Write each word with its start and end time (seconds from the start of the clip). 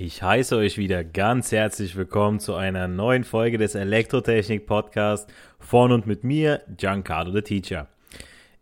Ich 0.00 0.22
heiße 0.22 0.56
euch 0.56 0.78
wieder 0.78 1.02
ganz 1.02 1.50
herzlich 1.50 1.96
willkommen 1.96 2.38
zu 2.38 2.54
einer 2.54 2.86
neuen 2.86 3.24
Folge 3.24 3.58
des 3.58 3.74
Elektrotechnik 3.74 4.64
Podcast 4.64 5.28
von 5.58 5.90
und 5.90 6.06
mit 6.06 6.22
mir, 6.22 6.62
Giancarlo 6.76 7.32
the 7.32 7.42
Teacher. 7.42 7.88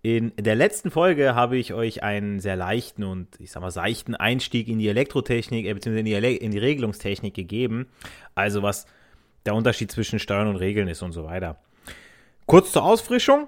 In 0.01 0.33
der 0.39 0.55
letzten 0.55 0.91
Folge 0.91 1.35
habe 1.35 1.59
ich 1.59 1.75
euch 1.75 2.03
einen 2.03 2.41
sehr 2.41 2.57
leichten 2.57 3.05
und 3.05 3.39
ich 3.39 3.51
sag 3.51 3.61
mal 3.61 3.71
seichten 3.71 4.15
Einstieg 4.15 4.67
in 4.67 4.79
die 4.79 4.89
Elektrotechnik, 4.89 5.67
äh, 5.67 5.75
beziehungsweise 5.75 6.09
in 6.09 6.25
in 6.25 6.53
die 6.53 6.59
Regelungstechnik 6.59 7.35
gegeben. 7.35 7.89
Also 8.35 8.63
was 8.63 8.87
der 9.45 9.55
Unterschied 9.55 9.93
zwischen 9.93 10.19
Steuern 10.19 10.49
und 10.49 10.57
Regeln 10.57 10.89
ist 10.89 11.03
und 11.03 11.13
so 11.13 11.25
weiter. 11.25 11.59
Kurz 12.47 12.73
zur 12.73 12.83
Auffrischung. 12.83 13.47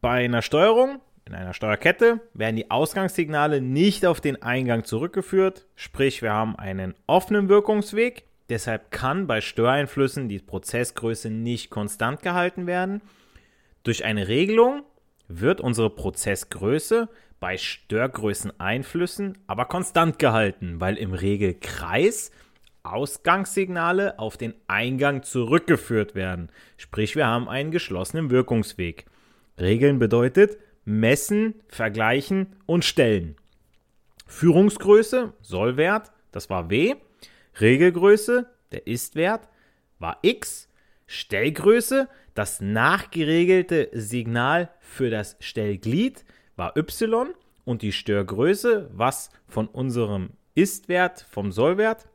Bei 0.00 0.24
einer 0.24 0.40
Steuerung 0.40 1.02
in 1.26 1.34
einer 1.34 1.54
Steuerkette 1.54 2.20
werden 2.34 2.56
die 2.56 2.70
Ausgangssignale 2.70 3.60
nicht 3.60 4.06
auf 4.06 4.20
den 4.20 4.42
Eingang 4.42 4.84
zurückgeführt, 4.84 5.66
sprich 5.74 6.22
wir 6.22 6.32
haben 6.32 6.56
einen 6.56 6.94
offenen 7.06 7.48
Wirkungsweg, 7.48 8.24
deshalb 8.48 8.92
kann 8.92 9.26
bei 9.26 9.40
Störeinflüssen 9.40 10.28
die 10.28 10.38
Prozessgröße 10.38 11.28
nicht 11.30 11.70
konstant 11.70 12.22
gehalten 12.22 12.66
werden. 12.68 13.02
Durch 13.82 14.04
eine 14.04 14.28
Regelung 14.28 14.84
wird 15.26 15.60
unsere 15.60 15.90
Prozessgröße 15.90 17.08
bei 17.40 17.58
Störgrößeneinflüssen 17.58 19.38
aber 19.48 19.64
konstant 19.64 20.20
gehalten, 20.20 20.80
weil 20.80 20.96
im 20.96 21.12
Regelkreis 21.12 22.30
Ausgangssignale 22.84 24.20
auf 24.20 24.36
den 24.36 24.54
Eingang 24.68 25.24
zurückgeführt 25.24 26.14
werden. 26.14 26.50
Sprich, 26.76 27.16
wir 27.16 27.26
haben 27.26 27.48
einen 27.48 27.72
geschlossenen 27.72 28.30
Wirkungsweg. 28.30 29.06
Regeln 29.58 29.98
bedeutet, 29.98 30.56
messen, 30.86 31.54
vergleichen 31.68 32.56
und 32.64 32.84
stellen. 32.84 33.36
Führungsgröße, 34.26 35.34
Sollwert, 35.42 36.12
das 36.32 36.48
war 36.48 36.70
W. 36.70 36.94
Regelgröße, 37.60 38.46
der 38.72 38.86
Istwert, 38.86 39.48
war 39.98 40.18
X. 40.22 40.68
Stellgröße, 41.06 42.08
das 42.34 42.60
nachgeregelte 42.60 43.90
Signal 43.92 44.70
für 44.80 45.10
das 45.10 45.36
Stellglied, 45.40 46.24
war 46.56 46.76
Y. 46.76 47.28
Und 47.64 47.82
die 47.82 47.92
Störgröße, 47.92 48.90
was 48.92 49.30
von 49.46 49.68
unserem 49.68 50.30
Istwert, 50.54 51.26
vom 51.30 51.52
Sollwert, 51.52 52.08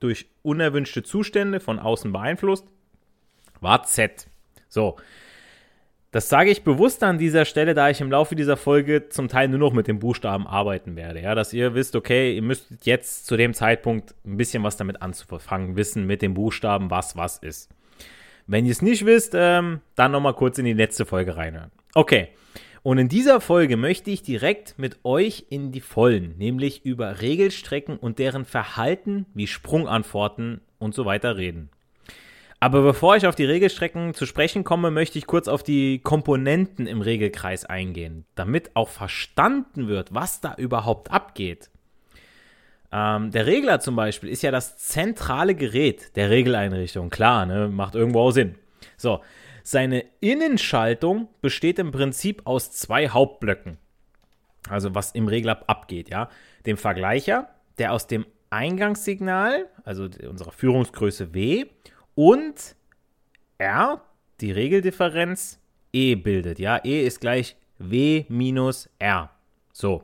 durch 0.00 0.28
unerwünschte 0.42 1.02
Zustände 1.02 1.60
von 1.60 1.78
außen 1.78 2.12
beeinflusst, 2.12 2.66
war 3.60 3.84
Z. 3.84 4.28
So, 4.68 4.96
das 6.14 6.28
sage 6.28 6.52
ich 6.52 6.62
bewusst 6.62 7.02
an 7.02 7.18
dieser 7.18 7.44
Stelle, 7.44 7.74
da 7.74 7.90
ich 7.90 8.00
im 8.00 8.08
Laufe 8.08 8.36
dieser 8.36 8.56
Folge 8.56 9.08
zum 9.08 9.26
Teil 9.26 9.48
nur 9.48 9.58
noch 9.58 9.72
mit 9.72 9.88
den 9.88 9.98
Buchstaben 9.98 10.46
arbeiten 10.46 10.94
werde. 10.94 11.20
Ja, 11.20 11.34
dass 11.34 11.52
ihr 11.52 11.74
wisst, 11.74 11.96
okay, 11.96 12.36
ihr 12.36 12.42
müsst 12.42 12.68
jetzt 12.84 13.26
zu 13.26 13.36
dem 13.36 13.52
Zeitpunkt 13.52 14.14
ein 14.24 14.36
bisschen 14.36 14.62
was 14.62 14.76
damit 14.76 15.02
anzufangen, 15.02 15.74
wissen 15.74 16.06
mit 16.06 16.22
den 16.22 16.32
Buchstaben, 16.32 16.88
was 16.88 17.16
was 17.16 17.38
ist. 17.38 17.68
Wenn 18.46 18.64
ihr 18.64 18.70
es 18.70 18.80
nicht 18.80 19.04
wisst, 19.04 19.32
ähm, 19.34 19.80
dann 19.96 20.12
nochmal 20.12 20.34
kurz 20.34 20.56
in 20.58 20.66
die 20.66 20.72
letzte 20.72 21.04
Folge 21.04 21.36
reinhören. 21.36 21.72
Okay. 21.96 22.28
Und 22.84 22.98
in 22.98 23.08
dieser 23.08 23.40
Folge 23.40 23.76
möchte 23.76 24.12
ich 24.12 24.22
direkt 24.22 24.78
mit 24.78 25.00
euch 25.02 25.46
in 25.50 25.72
die 25.72 25.80
Vollen, 25.80 26.38
nämlich 26.38 26.84
über 26.84 27.22
Regelstrecken 27.22 27.96
und 27.96 28.20
deren 28.20 28.44
Verhalten 28.44 29.26
wie 29.34 29.48
Sprungantworten 29.48 30.60
und 30.78 30.94
so 30.94 31.06
weiter 31.06 31.36
reden. 31.36 31.70
Aber 32.64 32.80
bevor 32.80 33.14
ich 33.14 33.26
auf 33.26 33.34
die 33.34 33.44
Regelstrecken 33.44 34.14
zu 34.14 34.24
sprechen 34.24 34.64
komme, 34.64 34.90
möchte 34.90 35.18
ich 35.18 35.26
kurz 35.26 35.48
auf 35.48 35.62
die 35.62 35.98
Komponenten 35.98 36.86
im 36.86 37.02
Regelkreis 37.02 37.66
eingehen, 37.66 38.24
damit 38.36 38.74
auch 38.74 38.88
verstanden 38.88 39.86
wird, 39.86 40.14
was 40.14 40.40
da 40.40 40.54
überhaupt 40.54 41.10
abgeht. 41.10 41.68
Ähm, 42.90 43.30
der 43.32 43.44
Regler 43.44 43.80
zum 43.80 43.96
Beispiel 43.96 44.30
ist 44.30 44.40
ja 44.40 44.50
das 44.50 44.78
zentrale 44.78 45.54
Gerät 45.54 46.16
der 46.16 46.30
Regeleinrichtung. 46.30 47.10
Klar, 47.10 47.44
ne, 47.44 47.68
macht 47.68 47.94
irgendwo 47.94 48.20
auch 48.20 48.30
Sinn. 48.30 48.54
So, 48.96 49.20
seine 49.62 50.02
Innenschaltung 50.20 51.28
besteht 51.42 51.78
im 51.78 51.90
Prinzip 51.90 52.46
aus 52.46 52.72
zwei 52.72 53.10
Hauptblöcken. 53.10 53.76
Also 54.70 54.94
was 54.94 55.12
im 55.12 55.28
Regler 55.28 55.64
abgeht, 55.66 56.08
ja. 56.08 56.30
Dem 56.64 56.78
Vergleicher, 56.78 57.50
der 57.76 57.92
aus 57.92 58.06
dem 58.06 58.24
Eingangssignal, 58.48 59.66
also 59.84 60.08
unserer 60.26 60.52
Führungsgröße 60.52 61.34
W, 61.34 61.66
und 62.14 62.76
R, 63.58 64.00
die 64.40 64.52
Regeldifferenz, 64.52 65.58
E 65.92 66.16
bildet. 66.16 66.58
Ja, 66.58 66.80
E 66.84 67.06
ist 67.06 67.20
gleich 67.20 67.56
W 67.78 68.24
minus 68.28 68.88
R. 68.98 69.30
So. 69.72 70.02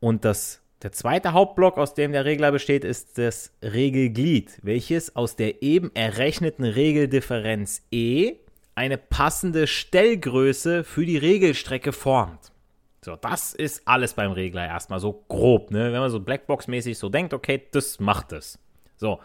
Und 0.00 0.24
das, 0.24 0.62
der 0.82 0.92
zweite 0.92 1.32
Hauptblock, 1.32 1.76
aus 1.76 1.94
dem 1.94 2.12
der 2.12 2.24
Regler 2.24 2.52
besteht, 2.52 2.84
ist 2.84 3.18
das 3.18 3.52
Regelglied, 3.62 4.58
welches 4.62 5.14
aus 5.16 5.36
der 5.36 5.62
eben 5.62 5.90
errechneten 5.94 6.64
Regeldifferenz 6.64 7.82
E 7.90 8.36
eine 8.74 8.96
passende 8.96 9.66
Stellgröße 9.66 10.84
für 10.84 11.04
die 11.04 11.16
Regelstrecke 11.18 11.92
formt. 11.92 12.52
So, 13.04 13.16
das 13.16 13.54
ist 13.54 13.82
alles 13.86 14.14
beim 14.14 14.32
Regler 14.32 14.66
erstmal 14.66 15.00
so 15.00 15.24
grob, 15.28 15.70
ne? 15.70 15.92
Wenn 15.92 16.00
man 16.00 16.10
so 16.10 16.20
Blackbox-mäßig 16.20 16.96
so 16.96 17.08
denkt, 17.08 17.34
okay, 17.34 17.62
das 17.72 18.00
macht 18.00 18.32
es. 18.32 18.58
So, 18.96 19.20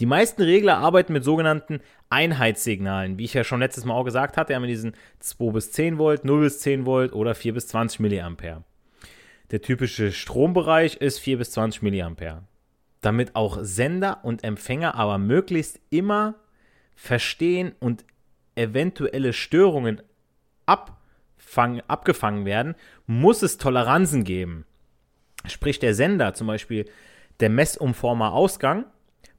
die 0.00 0.06
meisten 0.06 0.42
Regler 0.42 0.78
arbeiten 0.78 1.12
mit 1.12 1.24
sogenannten 1.24 1.80
Einheitssignalen, 2.10 3.18
wie 3.18 3.24
ich 3.24 3.34
ja 3.34 3.44
schon 3.44 3.60
letztes 3.60 3.84
Mal 3.84 3.94
auch 3.94 4.04
gesagt 4.04 4.36
hatte, 4.36 4.54
haben 4.54 4.62
wir 4.62 4.68
diesen 4.68 4.94
2 5.20 5.52
bis 5.52 5.72
10 5.72 5.98
Volt, 5.98 6.24
0 6.24 6.40
bis 6.40 6.60
10 6.60 6.86
Volt 6.86 7.12
oder 7.12 7.34
4 7.34 7.54
bis 7.54 7.68
20 7.68 8.00
Milliampere. 8.00 8.64
Der 9.50 9.60
typische 9.60 10.12
Strombereich 10.12 10.96
ist 10.96 11.18
4 11.18 11.38
bis 11.38 11.50
20 11.52 11.82
Milliampere. 11.82 12.44
Damit 13.02 13.36
auch 13.36 13.58
Sender 13.60 14.20
und 14.22 14.44
Empfänger 14.44 14.94
aber 14.94 15.18
möglichst 15.18 15.80
immer 15.90 16.36
verstehen 16.94 17.72
und 17.80 18.04
eventuelle 18.54 19.32
Störungen 19.32 20.02
abfang, 20.66 21.82
abgefangen 21.88 22.44
werden, 22.44 22.74
muss 23.06 23.42
es 23.42 23.58
Toleranzen 23.58 24.24
geben. 24.24 24.64
Sprich, 25.46 25.78
der 25.78 25.94
Sender, 25.94 26.34
zum 26.34 26.46
Beispiel 26.46 26.88
der 27.40 27.50
Messumformer 27.50 28.32
Ausgang, 28.32 28.84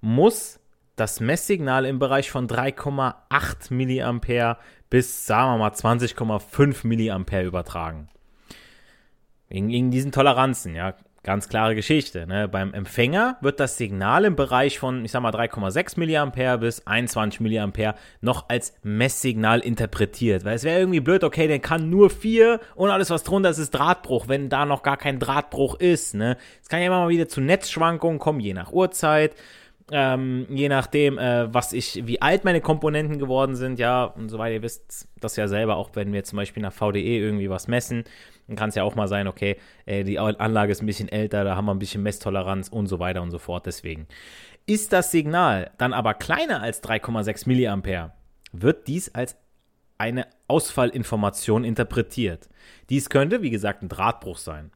muss 0.03 0.59
das 0.97 1.21
Messsignal 1.21 1.85
im 1.85 1.97
Bereich 1.97 2.29
von 2.29 2.47
3,8 2.47 3.73
mA 3.73 4.57
bis, 4.89 5.25
sagen 5.25 5.53
wir 5.53 5.57
mal, 5.57 5.71
20,5 5.71 7.31
mA 7.31 7.41
übertragen. 7.41 8.09
Wegen, 9.47 9.69
wegen 9.69 9.91
diesen 9.91 10.11
Toleranzen, 10.11 10.75
ja. 10.75 10.93
Ganz 11.25 11.47
klare 11.47 11.73
Geschichte. 11.73 12.27
Ne? 12.27 12.49
Beim 12.49 12.73
Empfänger 12.73 13.37
wird 13.39 13.61
das 13.61 13.77
Signal 13.77 14.25
im 14.25 14.35
Bereich 14.35 14.77
von, 14.77 15.05
ich 15.05 15.11
sag 15.11 15.21
mal, 15.21 15.31
3,6 15.31 15.97
mA 15.97 16.57
bis 16.57 16.85
21 16.85 17.39
mA 17.39 17.95
noch 18.19 18.49
als 18.49 18.73
Messsignal 18.83 19.61
interpretiert. 19.61 20.43
Weil 20.43 20.55
es 20.55 20.65
wäre 20.65 20.79
irgendwie 20.79 20.99
blöd, 20.99 21.23
okay, 21.23 21.47
der 21.47 21.59
kann 21.59 21.89
nur 21.89 22.09
4 22.09 22.59
und 22.75 22.89
alles, 22.89 23.09
was 23.09 23.23
drunter 23.23 23.51
ist, 23.51 23.57
ist 23.57 23.71
Drahtbruch, 23.71 24.27
wenn 24.27 24.49
da 24.49 24.65
noch 24.65 24.83
gar 24.83 24.97
kein 24.97 25.19
Drahtbruch 25.19 25.79
ist. 25.79 26.13
Ne? 26.13 26.35
Es 26.61 26.67
kann 26.67 26.81
ja 26.81 26.87
immer 26.87 26.99
mal 26.99 27.09
wieder 27.09 27.29
zu 27.29 27.39
Netzschwankungen 27.39 28.19
kommen, 28.19 28.41
je 28.41 28.53
nach 28.53 28.73
Uhrzeit. 28.73 29.33
Ähm, 29.95 30.47
je 30.49 30.69
nachdem, 30.69 31.19
äh, 31.19 31.53
was 31.53 31.71
ich, 31.71 32.07
wie 32.07 32.19
alt 32.19 32.45
meine 32.45 32.61
Komponenten 32.61 33.19
geworden 33.19 33.55
sind, 33.55 33.77
ja, 33.77 34.05
und 34.05 34.27
so 34.29 34.39
weiter. 34.39 34.55
Ihr 34.55 34.63
wisst 34.63 35.07
das 35.19 35.35
ja 35.35 35.47
selber, 35.47 35.75
auch 35.75 35.91
wenn 35.93 36.11
wir 36.11 36.23
zum 36.23 36.37
Beispiel 36.37 36.63
nach 36.63 36.73
VDE 36.73 37.19
irgendwie 37.19 37.47
was 37.47 37.67
messen, 37.67 38.03
dann 38.47 38.55
kann 38.55 38.69
es 38.69 38.75
ja 38.75 38.81
auch 38.81 38.95
mal 38.95 39.07
sein, 39.07 39.27
okay, 39.27 39.57
äh, 39.85 40.03
die 40.03 40.17
Anlage 40.17 40.71
ist 40.71 40.81
ein 40.81 40.87
bisschen 40.87 41.09
älter, 41.09 41.43
da 41.43 41.55
haben 41.55 41.65
wir 41.65 41.75
ein 41.75 41.79
bisschen 41.79 42.01
Messtoleranz 42.01 42.69
und 42.69 42.87
so 42.87 42.97
weiter 42.97 43.21
und 43.21 43.29
so 43.29 43.37
fort. 43.37 43.67
Deswegen. 43.67 44.07
Ist 44.65 44.93
das 44.93 45.11
Signal 45.11 45.69
dann 45.77 45.93
aber 45.93 46.15
kleiner 46.15 46.63
als 46.63 46.83
3,6 46.83 47.47
Milliampere, 47.47 48.13
wird 48.51 48.87
dies 48.87 49.13
als 49.13 49.37
eine 49.99 50.25
Ausfallinformation 50.47 51.63
interpretiert. 51.63 52.49
Dies 52.89 53.09
könnte, 53.09 53.43
wie 53.43 53.51
gesagt, 53.51 53.83
ein 53.83 53.89
Drahtbruch 53.89 54.37
sein. 54.37 54.71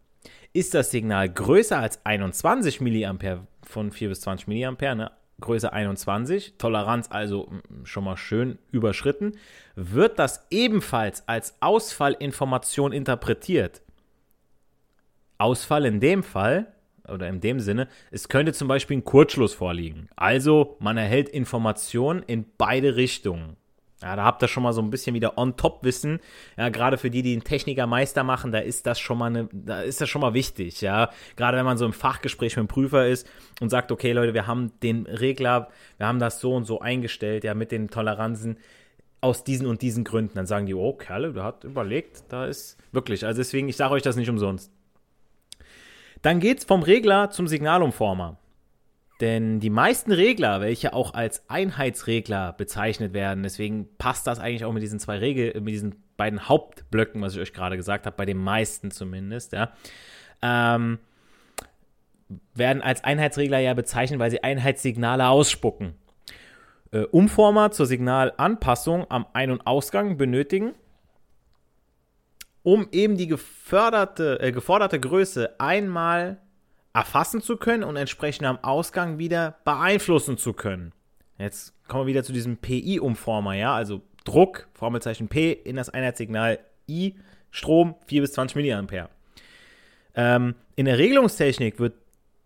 Ist 0.53 0.75
das 0.75 0.91
Signal 0.91 1.27
größer 1.27 1.79
als 1.79 2.05
21 2.05 2.81
mA 2.81 3.39
von 3.67 3.91
4 3.91 4.09
bis 4.09 4.21
20 4.21 4.47
mA, 4.47 4.95
ne? 4.95 5.11
Größe 5.39 5.71
21, 5.71 6.55
Toleranz 6.57 7.09
also 7.11 7.51
schon 7.83 8.03
mal 8.03 8.17
schön 8.17 8.57
überschritten, 8.71 9.33
wird 9.75 10.17
das 10.17 10.47
ebenfalls 10.49 11.27
als 11.27 11.61
Ausfallinformation 11.61 12.91
interpretiert. 12.91 13.83
Ausfall 15.37 15.85
in 15.85 15.99
dem 15.99 16.23
Fall 16.23 16.73
oder 17.07 17.27
in 17.27 17.39
dem 17.39 17.59
Sinne, 17.59 17.87
es 18.09 18.29
könnte 18.29 18.51
zum 18.53 18.67
Beispiel 18.67 18.97
ein 18.97 19.03
Kurzschluss 19.03 19.53
vorliegen. 19.53 20.09
Also 20.15 20.75
man 20.79 20.97
erhält 20.97 21.29
Informationen 21.29 22.23
in 22.23 22.45
beide 22.57 22.95
Richtungen. 22.95 23.57
Ja, 24.01 24.15
da 24.15 24.23
habt 24.25 24.43
ihr 24.43 24.47
schon 24.47 24.61
mal 24.61 24.73
so 24.73 24.81
ein 24.81 24.91
bisschen 24.91 25.15
wieder 25.15 25.39
On-Top-Wissen. 25.39 26.19
Ja, 26.55 26.69
gerade 26.69 26.97
für 26.97 27.09
die, 27.09 27.23
die 27.23 27.33
einen 27.33 27.43
Techniker-Meister 27.43 28.23
machen, 28.23 28.51
da 28.51 28.59
ist 28.59 28.85
das 28.85 28.99
schon 28.99 29.17
mal 29.17 29.25
eine, 29.25 29.49
da 29.51 29.81
ist 29.81 30.01
das 30.01 30.07
schon 30.07 30.21
mal 30.21 30.35
wichtig, 30.35 30.81
ja. 30.81 31.09
Gerade 31.35 31.57
wenn 31.57 31.65
man 31.65 31.77
so 31.77 31.85
im 31.85 31.93
Fachgespräch 31.93 32.57
mit 32.57 32.65
dem 32.65 32.67
Prüfer 32.67 33.07
ist 33.07 33.27
und 33.59 33.69
sagt, 33.69 33.91
okay, 33.91 34.11
Leute, 34.11 34.35
wir 34.35 34.45
haben 34.45 34.71
den 34.83 35.07
Regler, 35.07 35.69
wir 35.97 36.05
haben 36.05 36.19
das 36.19 36.39
so 36.39 36.53
und 36.53 36.65
so 36.65 36.79
eingestellt, 36.79 37.43
ja, 37.43 37.55
mit 37.55 37.71
den 37.71 37.89
Toleranzen 37.89 38.57
aus 39.19 39.43
diesen 39.43 39.65
und 39.65 39.81
diesen 39.81 40.03
Gründen. 40.03 40.35
Dann 40.35 40.45
sagen 40.45 40.67
die, 40.67 40.75
oh, 40.75 40.93
Kerle, 40.93 41.33
du 41.33 41.41
hast 41.41 41.63
überlegt, 41.63 42.23
da 42.29 42.45
ist 42.45 42.77
wirklich, 42.91 43.25
also 43.25 43.39
deswegen, 43.39 43.67
ich 43.67 43.77
sage 43.77 43.95
euch 43.95 44.03
das 44.03 44.15
nicht 44.15 44.29
umsonst. 44.29 44.71
Dann 46.21 46.39
geht's 46.39 46.65
vom 46.65 46.83
Regler 46.83 47.31
zum 47.31 47.47
Signalumformer. 47.47 48.37
Denn 49.19 49.59
die 49.59 49.71
meisten 49.71 50.11
Regler, 50.11 50.61
welche 50.61 50.93
auch 50.93 51.13
als 51.13 51.49
Einheitsregler 51.49 52.53
bezeichnet 52.53 53.13
werden, 53.13 53.41
deswegen 53.41 53.87
passt 53.97 54.27
das 54.27 54.39
eigentlich 54.39 54.63
auch 54.63 54.73
mit 54.73 54.83
diesen 54.83 54.99
zwei 54.99 55.17
Regel, 55.17 55.59
mit 55.59 55.73
diesen 55.73 55.95
beiden 56.17 56.47
Hauptblöcken, 56.47 57.21
was 57.21 57.33
ich 57.33 57.41
euch 57.41 57.53
gerade 57.53 57.77
gesagt 57.77 58.05
habe, 58.05 58.15
bei 58.15 58.25
den 58.25 58.37
meisten 58.37 58.91
zumindest, 58.91 59.53
ja, 59.53 59.71
ähm, 60.43 60.99
werden 62.53 62.81
als 62.81 63.03
Einheitsregler 63.03 63.59
ja 63.59 63.73
bezeichnet, 63.73 64.19
weil 64.19 64.29
sie 64.29 64.43
Einheitssignale 64.43 65.27
ausspucken. 65.27 65.95
Äh, 66.91 67.01
Umformer 67.05 67.71
zur 67.71 67.85
Signalanpassung 67.85 69.09
am 69.09 69.25
Ein- 69.33 69.51
und 69.51 69.65
Ausgang 69.65 70.17
benötigen, 70.17 70.73
um 72.63 72.87
eben 72.91 73.17
die 73.17 73.27
geförderte, 73.27 74.39
äh, 74.41 74.51
geforderte 74.51 74.99
Größe 74.99 75.59
einmal 75.59 76.37
erfassen 76.97 77.41
zu 77.41 77.57
können 77.57 77.83
und 77.83 77.95
entsprechend 77.95 78.47
am 78.47 78.57
Ausgang 78.63 79.19
wieder 79.19 79.57
beeinflussen 79.65 80.39
zu 80.39 80.53
können. 80.53 80.93
Jetzt 81.37 81.75
kommen 81.87 82.05
wir 82.05 82.07
wieder 82.07 82.23
zu 82.23 82.33
diesem 82.33 82.57
PI-Umformer, 82.57 83.53
ja, 83.53 83.75
also 83.75 84.01
Druck, 84.25 84.67
Formelzeichen 84.73 85.27
P 85.27 85.51
in 85.51 85.75
das 85.75 85.89
Einheitssignal 85.89 86.57
I, 86.89 87.13
Strom 87.51 87.93
4 88.07 88.21
bis 88.21 88.31
20 88.33 88.89
mA. 88.89 89.09
Ähm, 90.15 90.55
in 90.75 90.85
der 90.85 90.97
Regelungstechnik 90.97 91.79
wird 91.79 91.93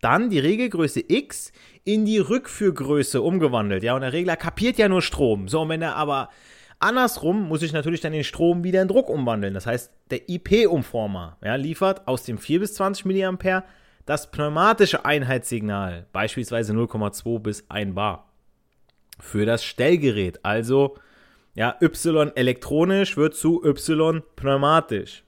dann 0.02 0.30
die 0.30 0.40
Regelgröße 0.40 1.02
X 1.08 1.54
in 1.86 2.04
die 2.04 2.18
Rückführgröße 2.18 3.22
umgewandelt. 3.22 3.84
Ja, 3.84 3.96
und 3.96 4.02
der 4.02 4.12
Regler 4.12 4.36
kapiert 4.36 4.78
ja 4.78 4.90
nur 4.90 5.02
Strom. 5.02 5.48
So, 5.48 5.62
und 5.62 5.70
wenn 5.70 5.82
er 5.82 5.96
aber 5.96 6.30
andersrum, 6.80 7.48
muss 7.48 7.62
ich 7.62 7.72
natürlich 7.72 8.02
dann 8.02 8.12
den 8.12 8.26
Strom 8.26 8.66
wieder 8.66 8.82
in 8.82 8.90
Druck 8.90 9.10
umwandeln. 9.10 9.54
Das 9.54 9.66
heißt, 9.66 9.94
der 10.10 10.28
IP-Umformer 10.28 11.38
ja, 11.42 11.56
liefert 11.56 12.06
aus 12.06 12.24
dem 12.24 12.38
4 12.38 12.60
bis 12.60 12.74
20 12.74 13.06
mA 13.06 13.64
das 14.06 14.32
pneumatische 14.32 15.06
Einheitssignal, 15.06 16.08
beispielsweise 16.12 16.74
0,2 16.74 17.40
bis 17.40 17.66
1 17.70 17.96
Bar, 17.96 18.28
für 19.20 19.46
das 19.46 19.64
Stellgerät. 19.64 20.44
Also 20.44 20.98
ja, 21.54 21.76
Y 21.82 22.32
elektronisch 22.36 23.18
wird 23.18 23.36
zu 23.36 23.64
Y 23.64 24.22
pneumatisch. 24.36 25.24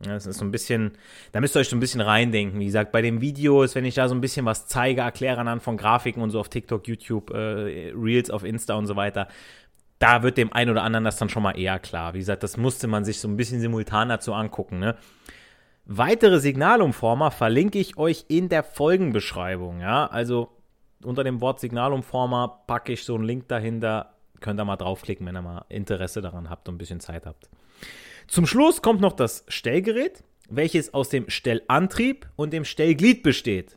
Das 0.00 0.26
ist 0.26 0.38
so 0.38 0.44
ein 0.44 0.50
bisschen, 0.50 0.92
da 1.30 1.40
müsst 1.40 1.56
ihr 1.56 1.60
euch 1.60 1.68
so 1.68 1.76
ein 1.76 1.80
bisschen 1.80 2.00
reindenken. 2.00 2.58
Wie 2.58 2.66
gesagt, 2.66 2.90
bei 2.90 3.02
den 3.02 3.20
Videos, 3.20 3.76
wenn 3.76 3.84
ich 3.84 3.94
da 3.94 4.08
so 4.08 4.14
ein 4.14 4.20
bisschen 4.20 4.44
was 4.44 4.66
zeige, 4.66 5.02
erkläre 5.02 5.40
anhand 5.40 5.62
von 5.62 5.76
Grafiken 5.76 6.22
und 6.22 6.30
so 6.30 6.40
auf 6.40 6.48
TikTok, 6.48 6.88
YouTube, 6.88 7.30
äh, 7.30 7.92
Reels 7.94 8.30
auf 8.30 8.42
Insta 8.42 8.74
und 8.74 8.86
so 8.86 8.96
weiter, 8.96 9.28
da 10.00 10.24
wird 10.24 10.38
dem 10.38 10.52
einen 10.52 10.72
oder 10.72 10.82
anderen 10.82 11.04
das 11.04 11.18
dann 11.18 11.28
schon 11.28 11.44
mal 11.44 11.56
eher 11.56 11.78
klar. 11.78 12.14
Wie 12.14 12.18
gesagt, 12.18 12.42
das 12.42 12.56
musste 12.56 12.88
man 12.88 13.04
sich 13.04 13.20
so 13.20 13.28
ein 13.28 13.36
bisschen 13.36 13.60
simultan 13.60 14.08
dazu 14.08 14.34
angucken. 14.34 14.80
Ne? 14.80 14.96
Weitere 15.84 16.38
Signalumformer 16.38 17.30
verlinke 17.30 17.78
ich 17.78 17.96
euch 17.96 18.26
in 18.28 18.48
der 18.48 18.62
Folgenbeschreibung. 18.62 19.80
Ja, 19.80 20.06
also 20.06 20.50
unter 21.02 21.24
dem 21.24 21.40
Wort 21.40 21.60
Signalumformer 21.60 22.62
packe 22.66 22.92
ich 22.92 23.04
so 23.04 23.16
einen 23.16 23.24
Link 23.24 23.48
dahinter. 23.48 24.14
Könnt 24.40 24.60
ihr 24.60 24.64
mal 24.64 24.76
draufklicken, 24.76 25.26
wenn 25.26 25.36
ihr 25.36 25.42
mal 25.42 25.64
Interesse 25.68 26.22
daran 26.22 26.48
habt 26.48 26.68
und 26.68 26.76
ein 26.76 26.78
bisschen 26.78 27.00
Zeit 27.00 27.26
habt. 27.26 27.50
Zum 28.28 28.46
Schluss 28.46 28.82
kommt 28.82 29.00
noch 29.00 29.12
das 29.12 29.44
Stellgerät, 29.48 30.22
welches 30.48 30.94
aus 30.94 31.08
dem 31.08 31.28
Stellantrieb 31.28 32.28
und 32.36 32.52
dem 32.52 32.64
Stellglied 32.64 33.22
besteht. 33.22 33.76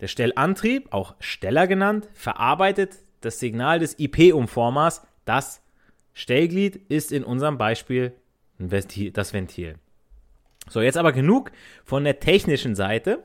Der 0.00 0.08
Stellantrieb, 0.08 0.92
auch 0.92 1.14
Steller 1.20 1.66
genannt, 1.66 2.08
verarbeitet 2.14 2.96
das 3.20 3.38
Signal 3.38 3.80
des 3.80 3.98
IP-Umformers. 3.98 5.02
Das 5.24 5.60
Stellglied 6.14 6.76
ist 6.88 7.12
in 7.12 7.24
unserem 7.24 7.58
Beispiel 7.58 8.14
das 8.58 9.32
Ventil. 9.32 9.76
So, 10.68 10.80
jetzt 10.80 10.98
aber 10.98 11.12
genug 11.12 11.50
von 11.84 12.04
der 12.04 12.20
technischen 12.20 12.74
Seite. 12.74 13.22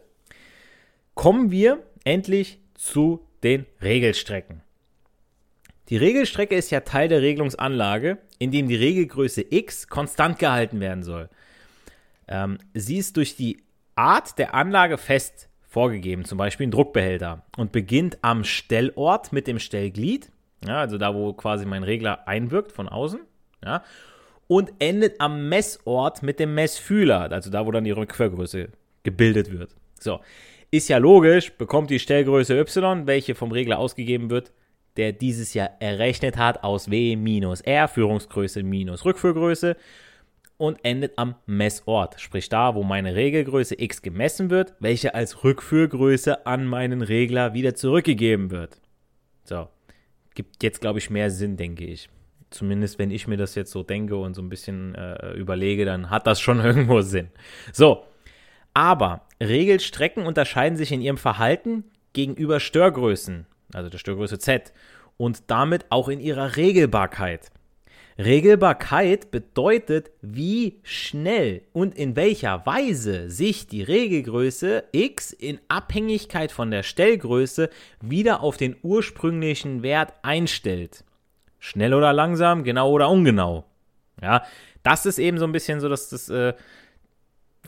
Kommen 1.13 1.51
wir 1.51 1.84
endlich 2.04 2.60
zu 2.75 3.25
den 3.44 3.66
Regelstrecken. 3.81 4.62
Die 5.90 5.98
Regelstrecke 5.98 6.56
ist 6.56 6.72
ja 6.72 6.80
Teil 6.80 7.10
der 7.10 7.22
Regelungsanlage, 7.22 8.18
in 8.40 8.51
dem 8.51 8.68
die 8.68 8.75
Regelgröße 8.75 9.45
x 9.50 9.88
konstant 9.88 10.40
gehalten 10.40 10.80
werden 10.80 11.04
soll. 11.04 11.30
Ähm, 12.27 12.58
sie 12.74 12.98
ist 12.98 13.18
durch 13.18 13.36
die 13.36 13.62
Art 13.96 14.39
der 14.39 14.53
Anlage 14.56 14.98
fest 14.98 15.50
vorgegeben, 15.62 16.24
zum 16.24 16.38
Beispiel 16.38 16.68
ein 16.68 16.72
Druckbehälter, 16.72 17.44
und 17.58 17.72
beginnt 17.72 18.20
am 18.22 18.44
Stellort 18.44 19.34
mit 19.34 19.48
dem 19.48 19.60
Stellglied, 19.60 20.32
ja, 20.65 20.79
also 20.79 20.98
da, 20.98 21.13
wo 21.13 21.34
quasi 21.34 21.65
mein 21.65 21.84
Regler 21.84 22.27
einwirkt 22.27 22.72
von 22.72 22.88
außen, 22.88 23.20
ja, 23.63 23.84
und 24.53 24.72
endet 24.77 25.19
am 25.19 25.50
Messort 25.50 26.22
mit 26.22 26.39
dem 26.39 26.53
Messfühler, 26.53 27.31
also 27.31 27.50
da, 27.50 27.65
wo 27.65 27.72
dann 27.72 27.86
die 27.86 27.91
Rückquergröße 27.91 28.67
gebildet 29.01 29.51
wird. 29.51 29.75
So, 30.00 30.19
ist 30.69 30.89
ja 30.89 31.00
logisch, 31.00 31.53
bekommt 31.53 31.89
die 31.89 31.98
Stellgröße 31.98 32.60
y, 32.60 33.07
welche 33.07 33.33
vom 33.33 33.51
Regler 33.51 33.79
ausgegeben 33.79 34.29
wird, 34.29 34.51
der 34.95 35.12
dieses 35.12 35.55
ja 35.55 35.67
errechnet 35.79 36.38
hat 36.38 36.63
aus 36.63 36.91
W 36.91 37.15
minus 37.15 37.62
R, 37.62 37.88
Führungsgröße 37.88 38.62
minus 38.62 39.05
Rückführgröße 39.05 39.75
und 40.57 40.77
endet 40.86 41.17
am 41.17 41.33
Messort, 41.48 42.22
sprich 42.22 42.48
da, 42.48 42.75
wo 42.75 42.83
meine 42.83 43.15
Regelgröße 43.15 43.81
x 43.81 44.03
gemessen 44.03 44.51
wird, 44.51 44.75
welche 44.79 45.15
als 45.15 45.43
Rückführgröße 45.43 46.45
an 46.45 46.67
meinen 46.67 47.01
Regler 47.01 47.55
wieder 47.55 47.74
zurückgegeben 47.74 48.51
wird. 48.51 48.79
So, 49.45 49.67
gibt 50.36 50.62
jetzt 50.62 50.79
glaube 50.79 51.00
ich 51.00 51.10
mehr 51.10 51.31
Sinn, 51.31 51.57
denke 51.57 51.86
ich 51.86 52.07
zumindest 52.53 53.00
wenn 53.00 53.12
ich 53.12 53.27
mir 53.27 53.38
das 53.38 53.55
jetzt 53.55 53.72
so 53.72 53.83
denke 53.83 54.15
und 54.15 54.33
so 54.33 54.41
ein 54.41 54.50
bisschen 54.50 54.95
äh, 54.95 55.33
überlege, 55.33 55.86
dann 55.86 56.10
hat 56.10 56.27
das 56.27 56.39
schon 56.39 56.60
irgendwo 56.63 57.01
Sinn. 57.01 57.29
So, 57.72 58.03
aber 58.74 59.22
Regelstrecken 59.41 60.25
unterscheiden 60.25 60.77
sich 60.77 60.91
in 60.91 61.01
ihrem 61.01 61.17
Verhalten 61.17 61.83
gegenüber 62.13 62.60
Störgrößen, 62.60 63.45
also 63.74 63.89
der 63.89 63.98
Störgröße 63.98 64.39
Z, 64.39 64.74
und 65.17 65.43
damit 65.48 65.86
auch 65.89 66.10
in 66.10 66.19
ihrer 66.19 66.55
Regelbarkeit. 66.55 67.51
Regelbarkeit 68.17 69.31
bedeutet, 69.31 70.12
wie 70.22 70.79
schnell 70.83 71.63
und 71.74 71.95
in 71.95 72.15
welcher 72.15 72.63
Weise 72.65 73.29
sich 73.29 73.67
die 73.67 73.81
Regelgröße 73.81 74.83
x 74.91 75.31
in 75.31 75.60
Abhängigkeit 75.67 76.51
von 76.51 76.69
der 76.69 76.83
Stellgröße 76.83 77.69
wieder 78.01 78.41
auf 78.41 78.57
den 78.57 78.75
ursprünglichen 78.83 79.81
Wert 79.81 80.13
einstellt. 80.22 81.03
Schnell 81.63 81.93
oder 81.93 82.12
langsam, 82.12 82.65
genau 82.65 82.91
oder 82.91 83.10
ungenau. 83.10 83.63
Ja, 84.22 84.43
das 84.84 85.05
ist 85.05 85.17
eben 85.17 85.38
so 85.38 85.46
ein 85.46 85.53
bisschen 85.53 85.79
so, 85.79 85.88
dass 85.88 86.10
das, 86.10 86.27
äh, 86.27 86.53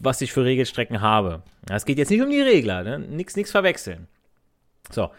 was 0.02 0.20
ich 0.20 0.34
für 0.34 0.44
Regelstrecken 0.44 1.00
habe. 1.00 1.44
Es 1.72 1.86
geht 1.86 1.98
jetzt 1.98 2.10
nicht 2.10 2.22
um 2.22 2.30
die 2.30 2.42
Regler, 2.42 2.84
ne? 2.84 3.00
nichts 3.00 3.38
nix 3.38 3.52
verwechseln. 3.52 4.10
So, 4.92 5.12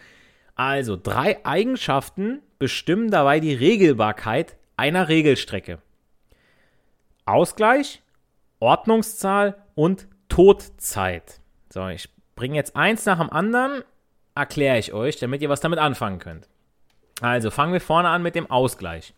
also 0.56 0.98
drei 1.02 1.42
Eigenschaften 1.46 2.42
bestimmen 2.58 3.10
dabei 3.10 3.40
die 3.40 3.54
Regelbarkeit 3.54 4.56
einer 4.76 5.08
Regelstrecke. 5.08 5.78
Ausgleich, 7.24 8.02
Ordnungszahl 8.60 9.56
und 9.74 10.06
Todzeit. 10.28 11.40
So, 11.72 11.88
ich 11.88 12.10
bringe 12.34 12.56
jetzt 12.56 12.76
eins 12.76 13.06
nach 13.06 13.20
dem 13.20 13.30
anderen, 13.30 13.84
erkläre 14.34 14.76
ich 14.76 14.92
euch, 14.92 15.16
damit 15.16 15.40
ihr 15.40 15.48
was 15.48 15.60
damit 15.60 15.78
anfangen 15.78 16.18
könnt. 16.18 16.46
Also 17.20 17.50
fangen 17.50 17.72
wir 17.72 17.80
vorne 17.80 18.08
an 18.08 18.22
mit 18.22 18.34
dem 18.34 18.50
Ausgleich. 18.50 19.14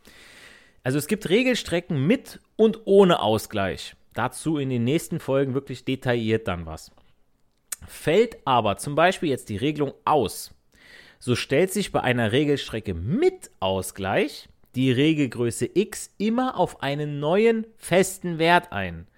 Also 0.84 0.98
es 0.98 1.06
gibt 1.06 1.28
Regelstrecken 1.28 2.06
mit 2.06 2.40
und 2.56 2.80
ohne 2.84 3.20
Ausgleich. 3.20 3.94
Dazu 4.14 4.58
in 4.58 4.70
den 4.70 4.84
nächsten 4.84 5.20
Folgen 5.20 5.54
wirklich 5.54 5.84
detailliert 5.84 6.48
dann 6.48 6.66
was. 6.66 6.90
Fällt 7.86 8.38
aber 8.44 8.76
zum 8.76 8.94
Beispiel 8.94 9.28
jetzt 9.28 9.48
die 9.48 9.56
Regelung 9.56 9.94
aus, 10.04 10.54
so 11.20 11.34
stellt 11.34 11.72
sich 11.72 11.92
bei 11.92 12.00
einer 12.00 12.32
Regelstrecke 12.32 12.94
mit 12.94 13.50
Ausgleich 13.60 14.48
die 14.74 14.92
Regelgröße 14.92 15.68
x 15.74 16.10
immer 16.18 16.56
auf 16.56 16.82
einen 16.82 17.18
neuen 17.18 17.66
festen 17.76 18.38
Wert 18.38 18.72
ein. 18.72 19.08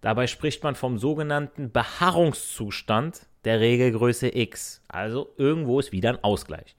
Dabei 0.00 0.28
spricht 0.28 0.62
man 0.62 0.76
vom 0.76 0.98
sogenannten 0.98 1.72
Beharrungszustand 1.72 3.26
der 3.44 3.58
Regelgröße 3.58 4.36
x. 4.36 4.82
Also 4.86 5.34
irgendwo 5.36 5.80
ist 5.80 5.90
wieder 5.90 6.10
ein 6.10 6.22
Ausgleich. 6.22 6.76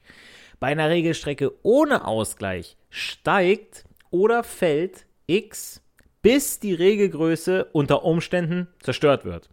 Bei 0.60 0.68
einer 0.68 0.90
Regelstrecke 0.90 1.52
ohne 1.62 2.06
Ausgleich 2.06 2.76
steigt 2.90 3.84
oder 4.10 4.44
fällt 4.44 5.06
x, 5.26 5.82
bis 6.20 6.60
die 6.60 6.74
Regelgröße 6.74 7.64
unter 7.72 8.04
Umständen 8.04 8.68
zerstört 8.80 9.24
wird. 9.24 9.48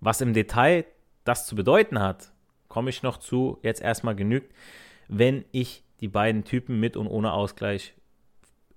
Was 0.00 0.20
im 0.20 0.34
Detail 0.34 0.84
das 1.24 1.46
zu 1.46 1.56
bedeuten 1.56 2.00
hat, 2.00 2.32
komme 2.68 2.90
ich 2.90 3.02
noch 3.02 3.16
zu, 3.16 3.58
jetzt 3.62 3.80
erstmal 3.80 4.14
genügt, 4.14 4.52
wenn 5.08 5.46
ich 5.52 5.82
die 6.00 6.08
beiden 6.08 6.44
Typen 6.44 6.78
mit 6.78 6.96
und 6.96 7.06
ohne 7.06 7.32
Ausgleich 7.32 7.94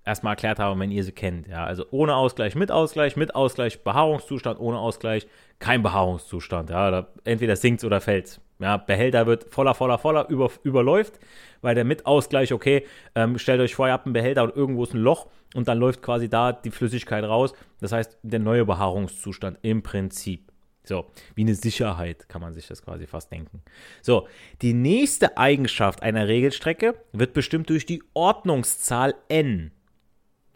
erstmal 0.05 0.33
erklärt 0.33 0.59
habe, 0.59 0.79
wenn 0.79 0.91
ihr 0.91 1.03
sie 1.03 1.11
kennt. 1.11 1.47
Ja, 1.47 1.65
also 1.65 1.85
ohne 1.91 2.15
Ausgleich, 2.15 2.55
mit 2.55 2.71
Ausgleich, 2.71 3.17
mit 3.17 3.35
Ausgleich, 3.35 3.83
Behaarungszustand, 3.83 4.59
ohne 4.59 4.79
Ausgleich, 4.79 5.27
kein 5.59 5.83
Behaarungszustand. 5.83 6.69
Ja, 6.69 7.07
entweder 7.25 7.57
sinkt 7.57 7.83
oder 7.83 7.99
fällt. 7.99 8.39
Ja, 8.59 8.75
Behälter 8.75 9.25
wird 9.25 9.53
voller, 9.53 9.73
voller, 9.73 9.97
voller, 9.97 10.27
über, 10.27 10.51
überläuft, 10.63 11.19
weil 11.61 11.75
der 11.75 11.85
mit 11.85 12.05
Ausgleich, 12.05 12.51
okay, 12.51 12.85
ähm, 13.15 13.39
stellt 13.39 13.61
euch 13.61 13.73
vor, 13.73 13.87
ihr 13.87 13.93
habt 13.93 14.05
einen 14.05 14.13
Behälter 14.13 14.43
und 14.43 14.53
irgendwo 14.55 14.83
ist 14.83 14.93
ein 14.93 14.99
Loch 14.99 15.27
und 15.55 15.69
dann 15.69 15.77
läuft 15.77 16.01
quasi 16.01 16.29
da 16.29 16.51
die 16.51 16.71
Flüssigkeit 16.71 17.23
raus. 17.23 17.53
Das 17.79 17.93
heißt, 17.93 18.17
der 18.21 18.39
neue 18.39 18.65
Behaarungszustand 18.65 19.59
im 19.61 19.81
Prinzip. 19.81 20.51
So, 20.83 21.05
wie 21.35 21.41
eine 21.41 21.55
Sicherheit 21.55 22.27
kann 22.27 22.41
man 22.41 22.53
sich 22.53 22.67
das 22.67 22.81
quasi 22.81 23.07
fast 23.07 23.31
denken. 23.31 23.61
So, 24.01 24.27
die 24.61 24.73
nächste 24.73 25.37
Eigenschaft 25.37 26.03
einer 26.03 26.27
Regelstrecke 26.27 26.95
wird 27.13 27.33
bestimmt 27.33 27.69
durch 27.69 27.85
die 27.85 28.03
Ordnungszahl 28.13 29.13
n, 29.29 29.71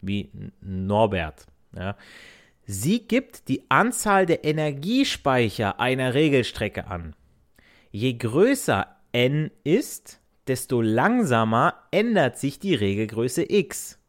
wie 0.02 0.30
Norbert. 0.60 1.46
Ja. 1.74 1.96
Sie 2.66 3.06
gibt 3.06 3.48
die 3.48 3.64
Anzahl 3.70 4.26
der 4.26 4.44
Energiespeicher 4.44 5.80
einer 5.80 6.14
Regelstrecke 6.14 6.86
an. 6.86 7.14
Je 7.96 8.14
größer 8.14 8.88
n 9.12 9.52
ist, 9.62 10.20
desto 10.48 10.80
langsamer 10.82 11.74
ändert 11.92 12.36
sich 12.36 12.58
die 12.58 12.74
Regelgröße 12.74 13.44
x. 13.48 14.00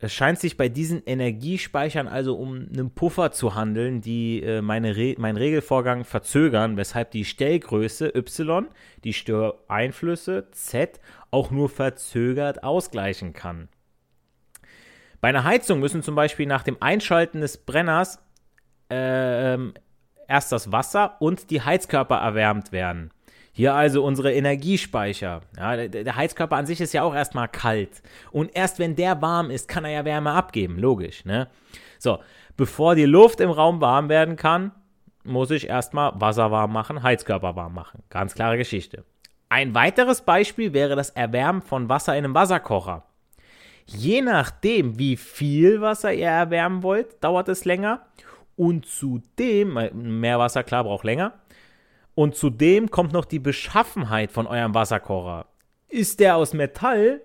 Es 0.00 0.12
scheint 0.12 0.40
sich 0.40 0.56
bei 0.56 0.68
diesen 0.68 1.00
Energiespeichern 1.06 2.08
also 2.08 2.36
um 2.36 2.66
einen 2.68 2.90
Puffer 2.90 3.30
zu 3.30 3.54
handeln, 3.54 4.00
die 4.00 4.42
äh, 4.42 4.62
meine 4.62 4.96
Re 4.96 5.14
meinen 5.16 5.36
Regelvorgang 5.36 6.02
verzögern, 6.02 6.76
weshalb 6.76 7.12
die 7.12 7.24
Stellgröße 7.24 8.08
y 8.08 8.64
die 9.04 9.12
Störeinflüsse 9.12 10.48
z 10.50 10.98
auch 11.30 11.52
nur 11.52 11.68
verzögert 11.68 12.64
ausgleichen 12.64 13.32
kann. 13.32 13.68
Bei 15.20 15.28
einer 15.28 15.44
Heizung 15.44 15.78
müssen 15.78 16.02
zum 16.02 16.16
Beispiel 16.16 16.46
nach 16.46 16.64
dem 16.64 16.78
Einschalten 16.82 17.42
des 17.42 17.58
Brenners 17.58 18.18
äh, 18.88 19.56
erst 20.28 20.52
das 20.52 20.72
Wasser 20.72 21.16
und 21.20 21.50
die 21.50 21.62
Heizkörper 21.62 22.16
erwärmt 22.16 22.72
werden. 22.72 23.10
Hier 23.52 23.74
also 23.74 24.04
unsere 24.04 24.34
Energiespeicher. 24.34 25.40
Ja, 25.56 25.88
der, 25.88 26.16
Heizkörper 26.16 26.56
an 26.56 26.66
sich 26.66 26.80
ist 26.80 26.92
ja 26.92 27.02
auch 27.02 27.14
erstmal 27.14 27.48
kalt. 27.48 28.02
Und 28.30 28.54
erst 28.54 28.78
wenn 28.78 28.96
der 28.96 29.22
warm 29.22 29.50
ist, 29.50 29.66
kann 29.66 29.86
er 29.86 29.92
ja 29.92 30.04
Wärme 30.04 30.32
abgeben. 30.32 30.78
Logisch, 30.78 31.24
ne? 31.24 31.48
So, 31.98 32.18
bevor 32.58 32.94
die 32.94 33.06
Luft 33.06 33.40
im 33.40 33.50
Raum 33.50 33.80
warm 33.80 34.10
werden 34.10 34.36
kann, 34.36 34.72
muss 35.24 35.50
ich 35.50 35.68
erstmal 35.68 36.12
Wasser 36.20 36.50
warm 36.50 36.72
machen, 36.72 37.02
Heizkörper 37.02 37.56
warm 37.56 37.72
machen. 37.72 38.02
Ganz 38.10 38.34
klare 38.34 38.58
Geschichte. 38.58 39.04
Ein 39.48 39.74
weiteres 39.74 40.20
Beispiel 40.20 40.72
wäre 40.72 40.96
das 40.96 41.10
Erwärmen 41.10 41.62
von 41.62 41.88
Wasser 41.88 42.12
in 42.12 42.24
einem 42.24 42.34
Wasserkocher. 42.34 43.04
Je 43.86 44.20
nachdem, 44.20 44.98
wie 44.98 45.16
viel 45.16 45.80
Wasser 45.80 46.12
ihr 46.12 46.28
erwärmen 46.28 46.82
wollt, 46.82 47.22
dauert 47.22 47.48
es 47.48 47.64
länger. 47.64 48.04
Und 48.56 48.86
zudem, 48.86 49.78
mehr 49.92 50.38
Wasser 50.38 50.64
klar 50.64 50.84
braucht 50.84 51.04
länger. 51.04 51.34
Und 52.14 52.34
zudem 52.34 52.90
kommt 52.90 53.12
noch 53.12 53.26
die 53.26 53.38
Beschaffenheit 53.38 54.32
von 54.32 54.46
eurem 54.46 54.74
Wasserkocher. 54.74 55.46
Ist 55.88 56.18
der 56.20 56.36
aus 56.36 56.54
Metall, 56.54 57.20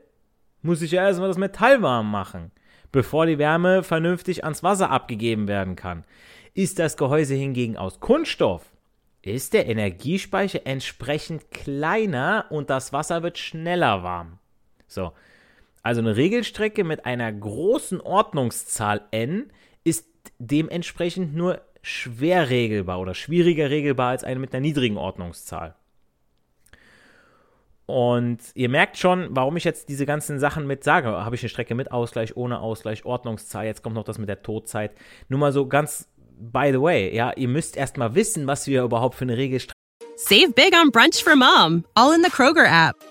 muss 0.62 0.82
ich 0.82 0.92
ja 0.92 1.04
erstmal 1.04 1.30
das 1.30 1.38
Metall 1.38 1.82
warm 1.82 2.12
machen, 2.12 2.52
bevor 2.92 3.26
die 3.26 3.38
Wärme 3.38 3.84
vernünftig 3.84 4.44
ans 4.44 4.64
Wasser 4.64 4.92
abgegeben 4.92 5.48
werden 5.48 5.76
kann. 5.76 6.04
Ist 6.54 6.78
das 6.80 6.98
Gehäuse 6.98 7.36
hingegen 7.36 7.78
aus 7.78 8.02
Kunststoff, 8.02 8.72
ist 9.22 9.54
der 9.54 9.68
Energiespeicher 9.68 10.62
entsprechend 10.66 11.52
kleiner 11.52 12.46
und 12.50 12.70
das 12.70 12.92
Wasser 12.92 13.24
wird 13.24 13.38
schneller 13.38 14.04
warm. 14.04 14.40
So. 14.88 15.14
Also 15.84 16.02
eine 16.02 16.16
Regelstrecke 16.16 16.84
mit 16.84 17.06
einer 17.06 17.32
großen 17.32 18.02
Ordnungszahl 18.02 19.02
n 19.12 19.52
dementsprechend 20.48 21.36
nur 21.36 21.62
schwer 21.82 22.50
regelbar 22.50 23.00
oder 23.00 23.14
schwieriger 23.14 23.70
regelbar 23.70 24.10
als 24.10 24.24
eine 24.24 24.40
mit 24.40 24.54
einer 24.54 24.62
niedrigen 24.62 24.98
Ordnungszahl. 24.98 25.76
Und 27.86 28.40
ihr 28.54 28.70
merkt 28.70 28.98
schon, 28.98 29.28
warum 29.32 29.58
ich 29.58 29.66
jetzt 29.66 29.90
diese 29.90 30.06
ganzen 30.06 30.40
Sachen 30.40 30.66
mit 30.66 30.84
sage. 30.84 31.10
Habe 31.10 31.36
ich 31.36 31.42
eine 31.42 31.50
Strecke 31.50 31.76
mit 31.76 31.92
Ausgleich, 31.92 32.38
ohne 32.38 32.62
Ausgleich, 32.62 33.06
Ordnungszahl, 33.06 33.66
jetzt 33.66 33.84
kommt 33.84 33.96
noch 33.96 34.06
das 34.06 34.18
mit 34.18 34.30
der 34.30 34.42
Todzeit. 34.44 34.92
Nur 35.28 35.40
mal 35.40 35.52
so 35.52 35.68
ganz 35.68 36.08
by 36.42 36.72
the 36.72 36.82
way, 36.82 37.14
ja, 37.16 37.32
ihr 37.34 37.48
müsst 37.48 37.78
erstmal 37.78 38.16
wissen, 38.16 38.48
was 38.48 38.66
wir 38.68 38.84
überhaupt 38.84 39.16
für 39.16 39.26
eine 39.26 39.38
Regelstrecke 39.38 39.76
Save 40.16 40.52
big 40.54 40.74
on 40.74 40.92
brunch 40.92 41.24
for 41.24 41.36
mom, 41.36 41.84
all 41.96 42.14
in 42.14 42.24
the 42.24 42.30
Kroger 42.30 42.66
app. 42.66 43.11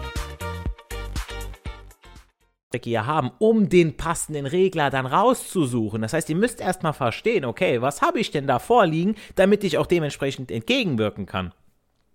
Hier 2.83 3.05
haben, 3.05 3.31
um 3.39 3.69
den 3.69 3.97
passenden 3.97 4.45
Regler 4.45 4.89
dann 4.89 5.05
rauszusuchen. 5.05 6.01
Das 6.01 6.13
heißt, 6.13 6.29
ihr 6.29 6.35
müsst 6.35 6.61
erstmal 6.61 6.93
verstehen, 6.93 7.45
okay, 7.45 7.81
was 7.81 8.01
habe 8.01 8.19
ich 8.19 8.31
denn 8.31 8.47
da 8.47 8.59
vorliegen, 8.59 9.15
damit 9.35 9.63
ich 9.63 9.77
auch 9.77 9.87
dementsprechend 9.87 10.51
entgegenwirken 10.51 11.25
kann. 11.25 11.53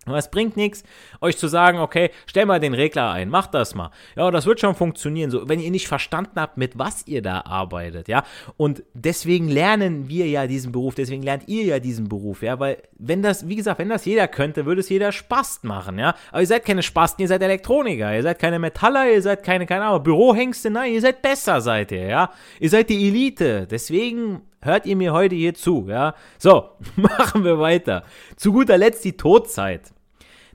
Aber 0.06 0.18
es 0.18 0.30
bringt 0.30 0.56
nichts, 0.56 0.84
euch 1.20 1.36
zu 1.36 1.48
sagen, 1.48 1.80
okay, 1.80 2.10
stell 2.26 2.46
mal 2.46 2.60
den 2.60 2.74
Regler 2.74 3.10
ein, 3.10 3.28
macht 3.28 3.54
das 3.54 3.74
mal. 3.74 3.90
Ja, 4.14 4.30
das 4.30 4.46
wird 4.46 4.60
schon 4.60 4.76
funktionieren, 4.76 5.32
so, 5.32 5.48
wenn 5.48 5.58
ihr 5.58 5.72
nicht 5.72 5.88
verstanden 5.88 6.40
habt, 6.40 6.56
mit 6.56 6.78
was 6.78 7.08
ihr 7.08 7.22
da 7.22 7.40
arbeitet, 7.40 8.06
ja. 8.06 8.22
Und 8.56 8.84
deswegen 8.94 9.48
lernen 9.48 10.08
wir 10.08 10.28
ja 10.28 10.46
diesen 10.46 10.70
Beruf, 10.70 10.94
deswegen 10.94 11.24
lernt 11.24 11.48
ihr 11.48 11.64
ja 11.64 11.80
diesen 11.80 12.08
Beruf, 12.08 12.42
ja, 12.42 12.60
weil 12.60 12.78
wenn 12.96 13.20
das, 13.20 13.48
wie 13.48 13.56
gesagt, 13.56 13.80
wenn 13.80 13.88
das 13.88 14.04
jeder 14.04 14.28
könnte, 14.28 14.64
würde 14.64 14.80
es 14.80 14.88
jeder 14.88 15.10
Spaß 15.10 15.64
machen, 15.64 15.98
ja. 15.98 16.14
Aber 16.30 16.40
ihr 16.40 16.46
seid 16.46 16.64
keine 16.64 16.84
Spasten, 16.84 17.22
ihr 17.22 17.28
seid 17.28 17.42
Elektroniker, 17.42 18.14
ihr 18.14 18.22
seid 18.22 18.38
keine 18.38 18.60
Metaller, 18.60 19.10
ihr 19.10 19.22
seid 19.22 19.42
keine, 19.42 19.66
keine 19.66 19.86
Ahnung, 19.86 20.04
Bürohengste, 20.04 20.70
nein, 20.70 20.92
ihr 20.92 21.00
seid 21.00 21.20
besser, 21.20 21.60
seid 21.60 21.90
ihr, 21.90 22.06
ja. 22.06 22.30
Ihr 22.60 22.70
seid 22.70 22.90
die 22.90 23.08
Elite, 23.08 23.66
deswegen 23.68 24.42
hört 24.60 24.86
ihr 24.86 24.94
mir 24.94 25.12
heute 25.12 25.34
hier 25.34 25.54
zu, 25.54 25.86
ja. 25.88 26.14
So, 26.38 26.70
machen 26.96 27.42
wir 27.42 27.58
weiter. 27.58 28.04
Zu 28.36 28.52
guter 28.52 28.78
Letzt 28.78 29.04
die 29.04 29.16
Todzeit. 29.16 29.95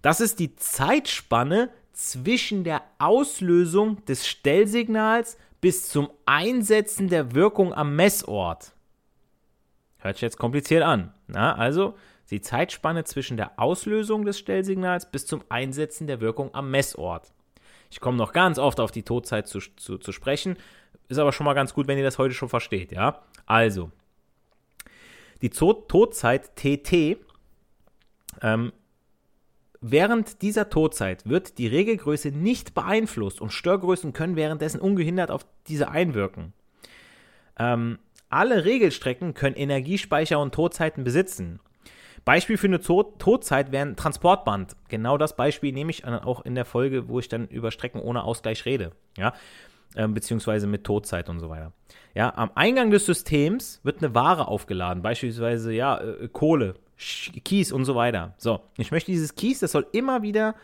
Das 0.02 0.20
ist 0.20 0.40
die 0.40 0.56
Zeitspanne 0.56 1.70
zwischen 1.94 2.64
der 2.64 2.84
Auslösung 2.98 4.04
des 4.06 4.28
Stellsignals 4.28 5.38
bis 5.60 5.90
zum 5.90 6.10
Einsetzen 6.26 7.08
der 7.08 7.36
Wirkung 7.36 7.74
am 7.74 7.96
Messort. 7.96 8.74
Hört 10.00 10.16
sich 10.16 10.24
jetzt 10.24 10.40
kompliziert 10.40 10.84
an. 10.84 11.14
Na, 11.28 11.56
also, 11.56 11.96
die 12.32 12.42
Zeitspanne 12.42 13.04
zwischen 13.04 13.38
der 13.38 13.60
Auslösung 13.60 14.26
des 14.26 14.40
Stellsignals 14.40 15.12
bis 15.12 15.28
zum 15.28 15.44
Einsetzen 15.50 16.08
der 16.08 16.22
Wirkung 16.22 16.54
am 16.56 16.72
Messort. 16.72 17.32
Ich 17.92 18.00
komme 18.00 18.18
noch 18.18 18.32
ganz 18.32 18.58
oft 18.58 18.80
auf 18.80 18.92
die 18.92 19.04
Todzeit 19.04 19.48
zu, 19.48 19.60
zu, 19.60 19.98
zu 19.98 20.12
sprechen, 20.12 20.58
ist 21.10 21.20
aber 21.20 21.34
schon 21.34 21.46
mal 21.46 21.54
ganz 21.54 21.74
gut, 21.74 21.88
wenn 21.88 21.98
ihr 21.98 22.04
das 22.04 22.18
heute 22.18 22.34
schon 22.34 22.50
versteht, 22.50 22.92
ja? 22.92 23.22
Also, 23.46 23.92
die 25.42 25.50
Todzeit 25.50 26.56
TT 26.56 27.18
ähm, 28.42 28.72
Während 29.82 30.44
dieser 30.44 30.70
Todzeit 30.70 31.28
wird 31.28 31.58
die 31.58 31.66
Regelgröße 31.66 32.30
nicht 32.30 32.76
beeinflusst 32.76 33.42
und 33.42 33.52
Störgrößen 33.52 34.14
können 34.14 34.36
währenddessen 34.36 34.80
ungehindert 34.80 35.32
auf 35.32 35.46
diese 35.68 35.90
einwirken. 35.90 36.54
Ähm, 37.58 37.98
alle 38.30 38.64
Regelstrecken 38.64 39.34
können 39.34 39.56
Energiespeicher 39.56 40.40
und 40.40 40.54
Todzeiten 40.54 41.04
besitzen. 41.04 41.60
Beispiel 42.24 42.58
für 42.58 42.68
eine 42.68 42.80
Todzeit 42.80 43.72
wäre 43.72 43.88
ein 43.88 43.96
Transportband. 43.96 44.76
Genau 44.90 45.18
das 45.18 45.36
Beispiel 45.36 45.74
nehme 45.74 45.90
ich 45.90 46.06
auch 46.06 46.46
in 46.46 46.54
der 46.54 46.66
Folge, 46.66 47.08
wo 47.08 47.18
ich 47.18 47.28
dann 47.28 47.48
über 47.48 47.72
Strecken 47.72 48.00
ohne 48.00 48.24
Ausgleich 48.24 48.66
rede. 48.66 48.92
Ja, 49.18 49.34
ähm, 49.96 50.14
beziehungsweise 50.14 50.68
mit 50.68 50.84
Todzeit 50.84 51.28
und 51.30 51.40
so 51.40 51.50
weiter. 51.50 51.74
Ja, 52.14 52.32
am 52.36 52.52
Eingang 52.54 52.92
des 52.92 53.08
Systems 53.08 53.82
wird 53.84 54.04
eine 54.04 54.14
Ware 54.14 54.48
aufgeladen, 54.48 55.02
beispielsweise 55.02 55.74
ja 55.74 56.00
äh, 56.00 56.30
Kohle, 56.32 56.76
Kies 57.44 57.72
und 57.72 57.86
so 57.86 57.96
weiter. 57.96 58.34
So, 58.38 58.62
ich 58.78 58.92
möchte 58.92 59.12
dieses 59.12 59.36
Kies, 59.36 59.60
das 59.60 59.72
soll 59.72 59.88
immer 59.92 60.22
wieder 60.22 60.56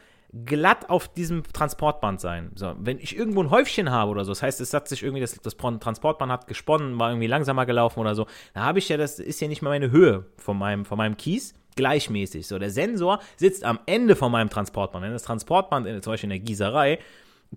glatt 0.45 0.89
auf 0.89 1.07
diesem 1.07 1.43
Transportband 1.43 2.19
sein. 2.19 2.51
So, 2.55 2.75
wenn 2.77 2.99
ich 2.99 3.17
irgendwo 3.17 3.41
ein 3.41 3.49
Häufchen 3.49 3.91
habe 3.91 4.11
oder 4.11 4.25
so, 4.25 4.31
das 4.31 4.43
heißt, 4.43 4.61
es 4.61 4.73
hat 4.73 4.87
sich 4.87 5.03
irgendwie, 5.03 5.21
das, 5.21 5.39
das 5.41 5.55
Transportband 5.57 6.31
hat 6.31 6.47
gesponnen, 6.47 6.99
war 6.99 7.11
irgendwie 7.11 7.27
langsamer 7.27 7.65
gelaufen 7.65 7.99
oder 7.99 8.13
so, 8.13 8.27
dann 8.53 8.63
habe 8.63 8.79
ich 8.79 8.89
ja, 8.89 8.97
das 8.97 9.19
ist 9.19 9.39
ja 9.39 9.47
nicht 9.47 9.61
mehr 9.61 9.71
meine 9.71 9.89
Höhe 9.89 10.25
von 10.37 10.57
meinem, 10.57 10.85
von 10.85 10.97
meinem 10.97 11.17
Kies, 11.17 11.55
gleichmäßig. 11.75 12.45
So, 12.45 12.59
der 12.59 12.71
Sensor 12.71 13.19
sitzt 13.37 13.63
am 13.63 13.79
Ende 13.85 14.15
von 14.15 14.31
meinem 14.31 14.49
Transportband. 14.49 15.05
Wenn 15.05 15.13
das 15.13 15.23
Transportband, 15.23 15.87
in, 15.87 16.01
zum 16.01 16.13
Beispiel 16.13 16.27
in 16.27 16.37
der 16.37 16.39
Gießerei, 16.39 16.99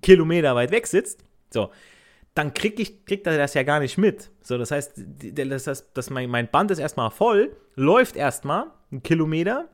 Kilometer 0.03 0.55
weit 0.55 0.71
weg 0.71 0.87
sitzt, 0.87 1.25
so, 1.53 1.71
dann 2.35 2.55
krieg 2.55 2.79
ich, 2.79 3.05
kriegt 3.05 3.27
er 3.27 3.37
das 3.37 3.55
ja 3.55 3.63
gar 3.63 3.81
nicht 3.81 3.99
mit. 3.99 4.31
So, 4.43 4.57
das 4.57 4.71
heißt, 4.71 4.93
das 5.35 5.67
heißt 5.67 5.91
dass 5.95 6.11
mein, 6.11 6.31
mein 6.31 6.49
Band 6.49 6.71
ist 6.71 6.79
erstmal 6.79 7.11
voll, 7.11 7.57
läuft 7.75 8.17
erstmal 8.17 8.67
einen 8.91 9.03
Kilometer. 9.03 9.69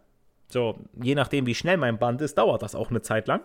So, 0.49 0.79
je 1.03 1.15
nachdem, 1.15 1.47
wie 1.47 1.55
schnell 1.55 1.77
mein 1.77 1.99
Band 1.99 2.21
ist, 2.23 2.39
dauert 2.39 2.63
das 2.63 2.75
auch 2.75 2.91
eine 2.91 3.03
Zeit 3.03 3.27
lang. 3.27 3.41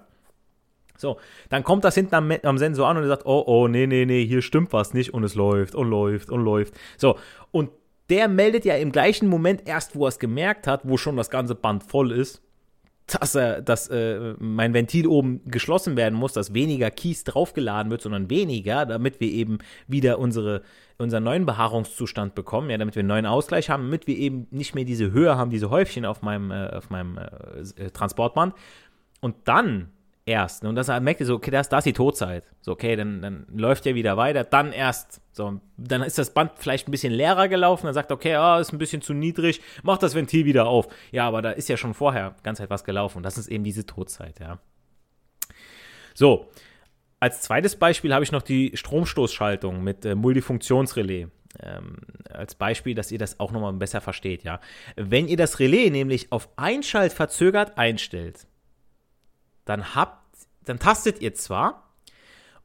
So, 0.98 1.18
dann 1.50 1.64
kommt 1.64 1.84
das 1.84 1.96
hinten 1.96 2.14
am, 2.14 2.32
am 2.44 2.58
Sensor 2.58 2.88
an 2.88 2.98
und 2.98 3.04
er 3.04 3.10
sagt, 3.10 3.26
oh, 3.26 3.44
oh, 3.48 3.68
nee, 3.68 3.88
nee, 3.88 4.06
nee, 4.06 4.26
hier 4.26 4.42
stimmt 4.42 4.72
was 4.72 4.94
nicht 4.94 5.14
und 5.14 5.24
es 5.24 5.36
läuft 5.36 5.74
und 5.74 5.90
läuft 5.90 6.30
und 6.30 6.44
läuft. 6.44 6.76
So, 6.98 7.18
und 7.50 7.72
der 8.10 8.28
meldet 8.28 8.66
ja 8.66 8.76
im 8.76 8.92
gleichen 8.92 9.28
Moment 9.28 9.68
erst, 9.68 9.96
wo 9.96 10.06
er 10.06 10.10
es 10.10 10.20
gemerkt 10.20 10.68
hat, 10.68 10.82
wo 10.84 10.98
schon 10.98 11.18
das 11.18 11.30
ganze 11.30 11.56
Band 11.56 11.84
voll 11.84 12.12
ist, 12.12 12.44
dass, 13.20 13.36
er, 13.36 13.62
dass 13.62 13.88
äh, 13.90 14.36
mein 14.40 14.74
Ventil 14.74 15.08
oben 15.08 15.42
geschlossen 15.46 15.98
werden 15.98 16.18
muss, 16.18 16.34
dass 16.34 16.54
weniger 16.54 16.92
Kies 16.92 17.24
draufgeladen 17.24 17.92
wird, 17.92 18.02
sondern 18.02 18.30
weniger, 18.30 18.86
damit 18.86 19.20
wir 19.20 19.30
eben 19.30 19.60
wieder 19.88 20.20
unsere, 20.20 20.62
unseren 20.98 21.24
neuen 21.24 21.46
Behaarungszustand 21.46 22.36
bekommen, 22.36 22.70
ja, 22.70 22.78
damit 22.78 22.96
wir 22.96 23.02
einen 23.02 23.10
neuen 23.10 23.26
Ausgleich 23.26 23.70
haben, 23.70 23.84
damit 23.84 24.08
wir 24.08 24.18
eben 24.18 24.48
nicht 24.52 24.76
mehr 24.76 24.86
diese 24.86 25.12
Höhe 25.12 25.38
haben, 25.38 25.52
diese 25.52 25.70
Häufchen 25.70 26.06
auf 26.06 26.22
meinem, 26.22 26.52
äh, 26.52 26.68
auf 26.70 26.90
meinem 26.90 27.18
äh, 27.18 27.90
Transportband. 27.92 28.54
Und 29.20 29.36
dann 29.46 29.92
erst. 30.26 30.64
Ne? 30.64 30.70
Und 30.70 30.76
das 30.76 30.88
merkt 30.88 31.20
ihr 31.20 31.26
so, 31.26 31.36
okay, 31.36 31.52
das, 31.52 31.70
das 31.70 31.80
ist 31.80 31.86
die 31.86 31.94
Todzeit. 31.94 32.48
So, 32.62 32.72
okay, 32.72 32.96
dann, 32.96 33.22
dann 33.22 33.46
läuft 33.54 33.86
er 33.86 33.96
wieder 33.96 34.18
weiter. 34.18 34.44
Dann 34.44 34.72
erst. 34.72 35.22
So, 35.34 35.62
dann 35.78 36.02
ist 36.04 36.18
das 36.18 36.34
Band 36.34 36.52
vielleicht 36.58 36.88
ein 36.88 36.92
bisschen 36.92 37.14
leerer 37.14 37.48
gelaufen. 37.48 37.86
Dann 37.86 37.94
sagt, 37.94 38.12
okay, 38.12 38.38
oh, 38.38 38.60
ist 38.60 38.74
ein 38.74 38.78
bisschen 38.78 39.02
zu 39.02 39.14
niedrig. 39.14 39.62
Mach 39.84 39.98
das 39.98 40.16
Ventil 40.16 40.46
wieder 40.46 40.68
auf. 40.68 40.88
Ja, 41.12 41.28
aber 41.28 41.42
da 41.42 41.52
ist 41.52 41.70
ja 41.70 41.78
schon 41.78 41.94
vorher 41.94 42.36
ganz 42.44 42.60
etwas 42.60 42.84
gelaufen. 42.84 43.18
Und 43.18 43.24
das 43.24 43.38
ist 43.38 43.48
eben 43.48 43.64
diese 43.64 43.86
Todzeit, 43.86 44.40
ja. 44.40 44.60
So. 46.14 46.50
Als 47.20 47.42
zweites 47.42 47.76
Beispiel 47.76 48.14
habe 48.14 48.24
ich 48.24 48.32
noch 48.32 48.42
die 48.42 48.72
Stromstoßschaltung 48.74 49.84
mit 49.84 50.06
äh, 50.06 50.16
Multifunktionsrelais. 50.16 51.28
Ähm, 51.62 51.98
als 52.30 52.56
Beispiel, 52.56 52.96
dass 52.96 53.12
ihr 53.12 53.20
das 53.20 53.40
auch 53.40 53.52
nochmal 53.52 53.74
besser 53.74 54.02
versteht, 54.02 54.44
ja. 54.44 54.60
Wenn 54.96 55.28
ihr 55.28 55.38
das 55.38 55.60
Relais 55.60 55.92
nämlich 55.92 56.32
auf 56.32 56.50
Einschalt 56.56 57.14
verzögert 57.14 57.78
einstellt, 57.78 58.48
dann 59.72 59.96
habt 59.96 60.22
dann 60.66 60.80
tastet 60.80 61.22
ihr 61.22 61.34
zwar, 61.34 61.90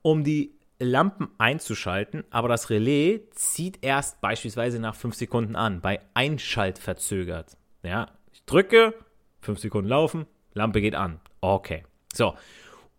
um 0.02 0.24
die 0.24 0.52
Lampen 0.78 1.28
einzuschalten, 1.38 2.24
aber 2.30 2.48
das 2.48 2.68
Relais 2.68 3.20
zieht 3.30 3.78
erst 3.82 4.20
beispielsweise 4.20 4.78
nach 4.78 4.94
5 4.94 5.14
Sekunden 5.14 5.56
an, 5.56 5.80
bei 5.80 6.00
Einschalt 6.12 6.78
verzögert. 6.78 7.56
Ja, 7.82 8.08
ich 8.32 8.44
drücke, 8.44 8.94
5 9.40 9.58
Sekunden 9.58 9.88
laufen, 9.88 10.26
Lampe 10.52 10.80
geht 10.80 10.94
an. 10.94 11.20
Okay. 11.40 11.84
So. 12.12 12.34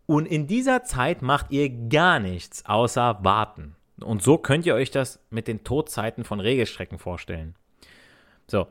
Und 0.08 0.26
in 0.26 0.48
dieser 0.48 0.84
Zeit 0.84 1.22
macht 1.22 1.52
ihr 1.52 1.70
gar 1.70 2.20
nichts 2.20 2.66
außer 2.66 3.20
warten. 3.24 3.76
Und 4.00 4.24
so 4.24 4.38
könnt 4.38 4.66
ihr 4.66 4.74
euch 4.74 4.90
das 4.90 5.20
mit 5.30 5.48
den 5.48 5.64
Todzeiten 5.64 6.24
von 6.24 6.40
Regelstrecken 6.40 6.98
vorstellen. 6.98 7.56
So. 8.48 8.68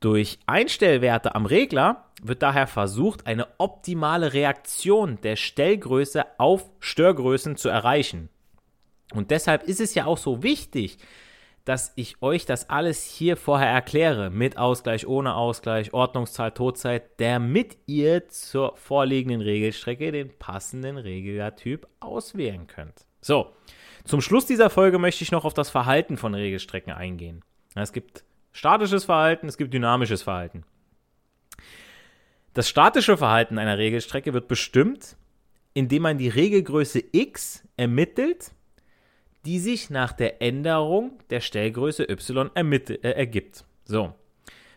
Durch 0.00 0.38
Einstellwerte 0.46 1.34
am 1.34 1.46
Regler 1.46 2.04
wird 2.22 2.42
daher 2.42 2.66
versucht, 2.66 3.26
eine 3.26 3.48
optimale 3.58 4.32
Reaktion 4.32 5.20
der 5.22 5.36
Stellgröße 5.36 6.24
auf 6.38 6.70
Störgrößen 6.80 7.56
zu 7.56 7.68
erreichen. 7.68 8.28
Und 9.12 9.30
deshalb 9.30 9.64
ist 9.64 9.80
es 9.80 9.94
ja 9.94 10.06
auch 10.06 10.18
so 10.18 10.42
wichtig, 10.42 10.98
dass 11.64 11.92
ich 11.96 12.22
euch 12.22 12.46
das 12.46 12.70
alles 12.70 13.04
hier 13.04 13.36
vorher 13.36 13.68
erkläre, 13.68 14.30
mit 14.30 14.56
Ausgleich, 14.56 15.06
ohne 15.06 15.34
Ausgleich, 15.34 15.92
Ordnungszahl, 15.92 16.52
Todzeit, 16.52 17.20
damit 17.20 17.76
ihr 17.86 18.28
zur 18.28 18.74
vorliegenden 18.76 19.42
Regelstrecke 19.42 20.10
den 20.10 20.30
passenden 20.38 20.96
Regeltyp 20.96 21.86
auswählen 22.00 22.66
könnt. 22.68 23.04
So, 23.20 23.50
zum 24.04 24.22
Schluss 24.22 24.46
dieser 24.46 24.70
Folge 24.70 24.98
möchte 24.98 25.24
ich 25.24 25.32
noch 25.32 25.44
auf 25.44 25.52
das 25.52 25.68
Verhalten 25.68 26.16
von 26.16 26.34
Regelstrecken 26.34 26.92
eingehen. 26.92 27.42
Es 27.74 27.92
gibt 27.92 28.24
statisches 28.52 29.04
Verhalten, 29.04 29.48
es 29.48 29.56
gibt 29.56 29.72
dynamisches 29.72 30.22
Verhalten. 30.22 30.64
Das 32.54 32.68
statische 32.68 33.16
Verhalten 33.16 33.58
einer 33.58 33.78
Regelstrecke 33.78 34.32
wird 34.32 34.48
bestimmt, 34.48 35.16
indem 35.74 36.02
man 36.02 36.18
die 36.18 36.28
Regelgröße 36.28 37.04
x 37.12 37.62
ermittelt, 37.76 38.52
die 39.44 39.60
sich 39.60 39.90
nach 39.90 40.12
der 40.12 40.42
Änderung 40.42 41.20
der 41.30 41.40
Stellgröße 41.40 42.04
y 42.10 42.50
ermittelt, 42.54 43.04
äh, 43.04 43.12
ergibt. 43.12 43.64
So. 43.84 44.12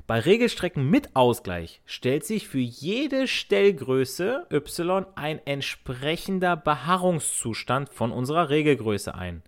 Bei 0.08 0.20
Regelstrecken 0.20 0.90
mit 0.90 1.16
Ausgleich 1.16 1.82
stellt 1.86 2.26
sich 2.26 2.48
für 2.48 2.60
jede 2.60 3.28
Stellgröße 3.28 4.48
y 4.52 5.06
ein 5.16 5.40
entsprechender 5.46 6.58
Beharrungszustand 6.58 7.90
von 7.90 8.12
unserer 8.12 8.50
Regelgröße 8.50 9.16
ein. 9.16 9.42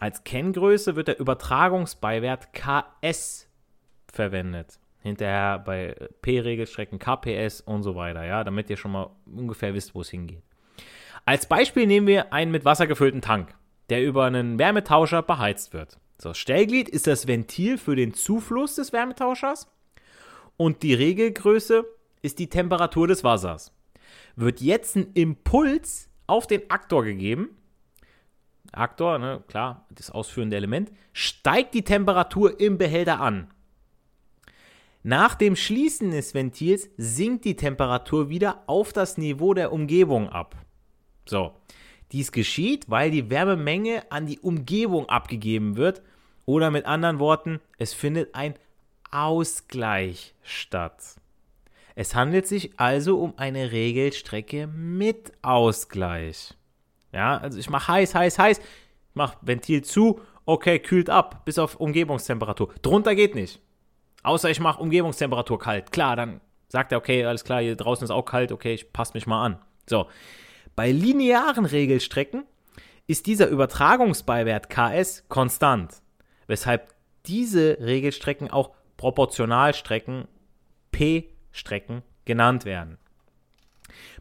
Als 0.00 0.24
Kenngröße 0.24 0.96
wird 0.96 1.08
der 1.08 1.20
Übertragungsbeiwert 1.20 2.52
ks 2.52 3.48
verwendet 4.12 4.78
hinterher 5.04 5.58
bei 5.58 5.94
P-Regelstrecken, 6.22 6.98
KPS 6.98 7.60
und 7.60 7.82
so 7.82 7.94
weiter, 7.94 8.24
ja, 8.24 8.42
damit 8.42 8.70
ihr 8.70 8.78
schon 8.78 8.92
mal 8.92 9.10
ungefähr 9.26 9.74
wisst, 9.74 9.94
wo 9.94 10.00
es 10.00 10.08
hingeht. 10.08 10.42
Als 11.26 11.46
Beispiel 11.46 11.86
nehmen 11.86 12.06
wir 12.06 12.32
einen 12.32 12.50
mit 12.50 12.64
Wasser 12.64 12.86
gefüllten 12.86 13.20
Tank, 13.20 13.54
der 13.90 14.02
über 14.02 14.24
einen 14.24 14.58
Wärmetauscher 14.58 15.22
beheizt 15.22 15.74
wird. 15.74 15.98
So, 16.20 16.32
Stellglied 16.32 16.88
ist 16.88 17.06
das 17.06 17.26
Ventil 17.26 17.76
für 17.76 17.96
den 17.96 18.14
Zufluss 18.14 18.76
des 18.76 18.94
Wärmetauschers 18.94 19.68
und 20.56 20.82
die 20.82 20.94
Regelgröße 20.94 21.84
ist 22.22 22.38
die 22.38 22.48
Temperatur 22.48 23.06
des 23.06 23.24
Wassers. 23.24 23.72
Wird 24.36 24.62
jetzt 24.62 24.96
ein 24.96 25.12
Impuls 25.12 26.08
auf 26.26 26.46
den 26.46 26.70
Aktor 26.70 27.04
gegeben, 27.04 27.50
Aktor, 28.76 29.18
ne, 29.18 29.42
klar, 29.48 29.86
das 29.90 30.10
ausführende 30.10 30.56
Element, 30.56 30.92
steigt 31.12 31.74
die 31.74 31.84
Temperatur 31.84 32.60
im 32.60 32.78
Behälter 32.78 33.20
an. 33.20 33.48
Nach 35.02 35.34
dem 35.34 35.54
Schließen 35.54 36.12
des 36.12 36.32
Ventils 36.32 36.88
sinkt 36.96 37.44
die 37.44 37.56
Temperatur 37.56 38.30
wieder 38.30 38.62
auf 38.66 38.92
das 38.92 39.18
Niveau 39.18 39.52
der 39.52 39.72
Umgebung 39.72 40.30
ab. 40.30 40.56
So, 41.26 41.52
dies 42.12 42.32
geschieht, 42.32 42.88
weil 42.88 43.10
die 43.10 43.28
Wärmemenge 43.28 44.10
an 44.10 44.26
die 44.26 44.38
Umgebung 44.38 45.08
abgegeben 45.08 45.76
wird 45.76 46.02
oder 46.46 46.70
mit 46.70 46.86
anderen 46.86 47.18
Worten, 47.18 47.60
es 47.76 47.92
findet 47.92 48.34
ein 48.34 48.54
Ausgleich 49.10 50.34
statt. 50.42 51.16
Es 51.94 52.14
handelt 52.14 52.46
sich 52.46 52.80
also 52.80 53.20
um 53.20 53.34
eine 53.36 53.72
Regelstrecke 53.72 54.66
mit 54.66 55.32
Ausgleich. 55.42 56.54
Ja, 57.14 57.38
also 57.38 57.58
ich 57.58 57.70
mache 57.70 57.92
heiß, 57.92 58.14
heiß, 58.14 58.38
heiß, 58.38 58.60
mache 59.14 59.38
Ventil 59.40 59.84
zu, 59.84 60.20
okay, 60.46 60.80
kühlt 60.80 61.08
ab, 61.08 61.44
bis 61.44 61.58
auf 61.58 61.76
Umgebungstemperatur. 61.76 62.74
Drunter 62.82 63.14
geht 63.14 63.36
nicht. 63.36 63.60
Außer 64.24 64.50
ich 64.50 64.58
mache 64.58 64.82
Umgebungstemperatur 64.82 65.58
kalt. 65.60 65.92
Klar, 65.92 66.16
dann 66.16 66.40
sagt 66.68 66.90
er, 66.90 66.98
okay, 66.98 67.24
alles 67.24 67.44
klar, 67.44 67.62
hier 67.62 67.76
draußen 67.76 68.04
ist 68.04 68.10
auch 68.10 68.24
kalt, 68.24 68.50
okay, 68.50 68.74
ich 68.74 68.92
passe 68.92 69.12
mich 69.14 69.28
mal 69.28 69.44
an. 69.44 69.58
So. 69.88 70.06
Bei 70.74 70.90
linearen 70.90 71.66
Regelstrecken 71.66 72.44
ist 73.06 73.26
dieser 73.26 73.46
Übertragungsbeiwert 73.46 74.68
Ks 74.68 75.24
konstant, 75.28 76.02
weshalb 76.48 76.94
diese 77.26 77.78
Regelstrecken 77.80 78.50
auch 78.50 78.70
Proportionalstrecken 78.96 80.26
P-Strecken 80.90 82.02
genannt 82.24 82.64
werden. 82.64 82.98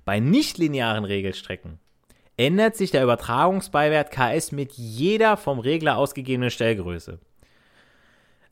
Bei 0.06 0.20
nichtlinearen 0.20 1.06
Regelstrecken 1.06 1.80
ändert 2.38 2.76
sich 2.76 2.92
der 2.92 3.04
Übertragungsbeiwert 3.04 4.12
KS 4.12 4.52
mit 4.52 4.74
jeder 4.74 5.38
vom 5.38 5.60
Regler 5.60 5.98
ausgegebenen 5.98 6.50
Stellgröße. 6.50 7.20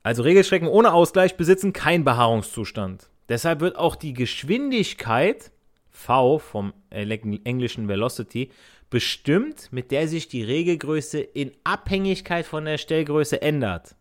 Also 0.04 0.24
Regelstrecken 0.24 0.68
ohne 0.68 0.94
Ausgleich 0.94 1.38
besitzen 1.38 1.74
keinen 1.74 2.04
Beharrungszustand. 2.04 3.10
Deshalb 3.30 3.60
wird 3.60 3.78
auch 3.78 3.96
die 3.96 4.14
Geschwindigkeit 4.14 5.52
V 5.90 6.40
vom 6.40 6.74
englischen 6.90 7.88
Velocity 7.88 8.52
bestimmt, 8.90 9.72
mit 9.72 9.92
der 9.92 10.08
sich 10.08 10.28
die 10.28 10.44
Regelgröße 10.44 11.20
in 11.20 11.52
Abhängigkeit 11.64 12.46
von 12.46 12.66
der 12.66 12.78
Stellgröße 12.78 13.42
ändert. 13.42 13.96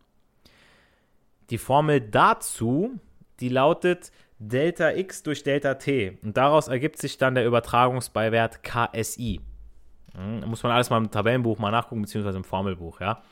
Die 1.49 1.57
Formel 1.57 2.01
dazu, 2.01 2.99
die 3.39 3.49
lautet 3.49 4.11
Delta 4.39 4.91
x 4.91 5.21
durch 5.23 5.43
Delta 5.43 5.75
t 5.75 6.17
und 6.23 6.35
daraus 6.35 6.67
ergibt 6.67 6.97
sich 6.97 7.17
dann 7.17 7.35
der 7.35 7.45
Übertragungsbeiwert 7.45 8.63
KSI. 8.63 9.39
Hm, 10.15 10.41
da 10.41 10.47
muss 10.47 10.63
man 10.63 10.71
alles 10.71 10.89
mal 10.89 10.97
im 10.97 11.11
Tabellenbuch 11.11 11.59
mal 11.59 11.71
nachgucken, 11.71 12.01
beziehungsweise 12.01 12.37
im 12.37 12.43
Formelbuch, 12.43 13.01
ja. 13.01 13.23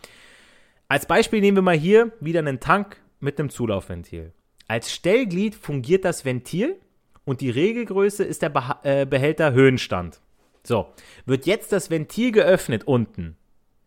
Als 0.88 1.06
Beispiel 1.06 1.42
nehmen 1.42 1.58
wir 1.58 1.62
mal 1.62 1.78
hier 1.78 2.12
wieder 2.20 2.39
einen 2.39 2.60
Tank 2.60 3.02
mit 3.20 3.39
einem 3.39 3.50
Zulaufventil. 3.50 4.34
Als 4.68 4.92
Stellglied 4.92 5.56
fungiert 5.56 6.06
das 6.06 6.26
Ventil 6.26 6.80
und 7.26 7.42
die 7.42 7.50
Regelgröße 7.50 8.24
ist 8.24 8.42
der 8.42 8.80
äh, 8.84 9.06
Behälter 9.06 9.54
Höhenstand. 9.54 10.20
So, 10.63 10.88
wird 11.26 11.46
jetzt 11.46 11.72
das 11.72 11.89
Ventil 11.89 12.32
geöffnet 12.32 12.86
unten, 12.86 13.38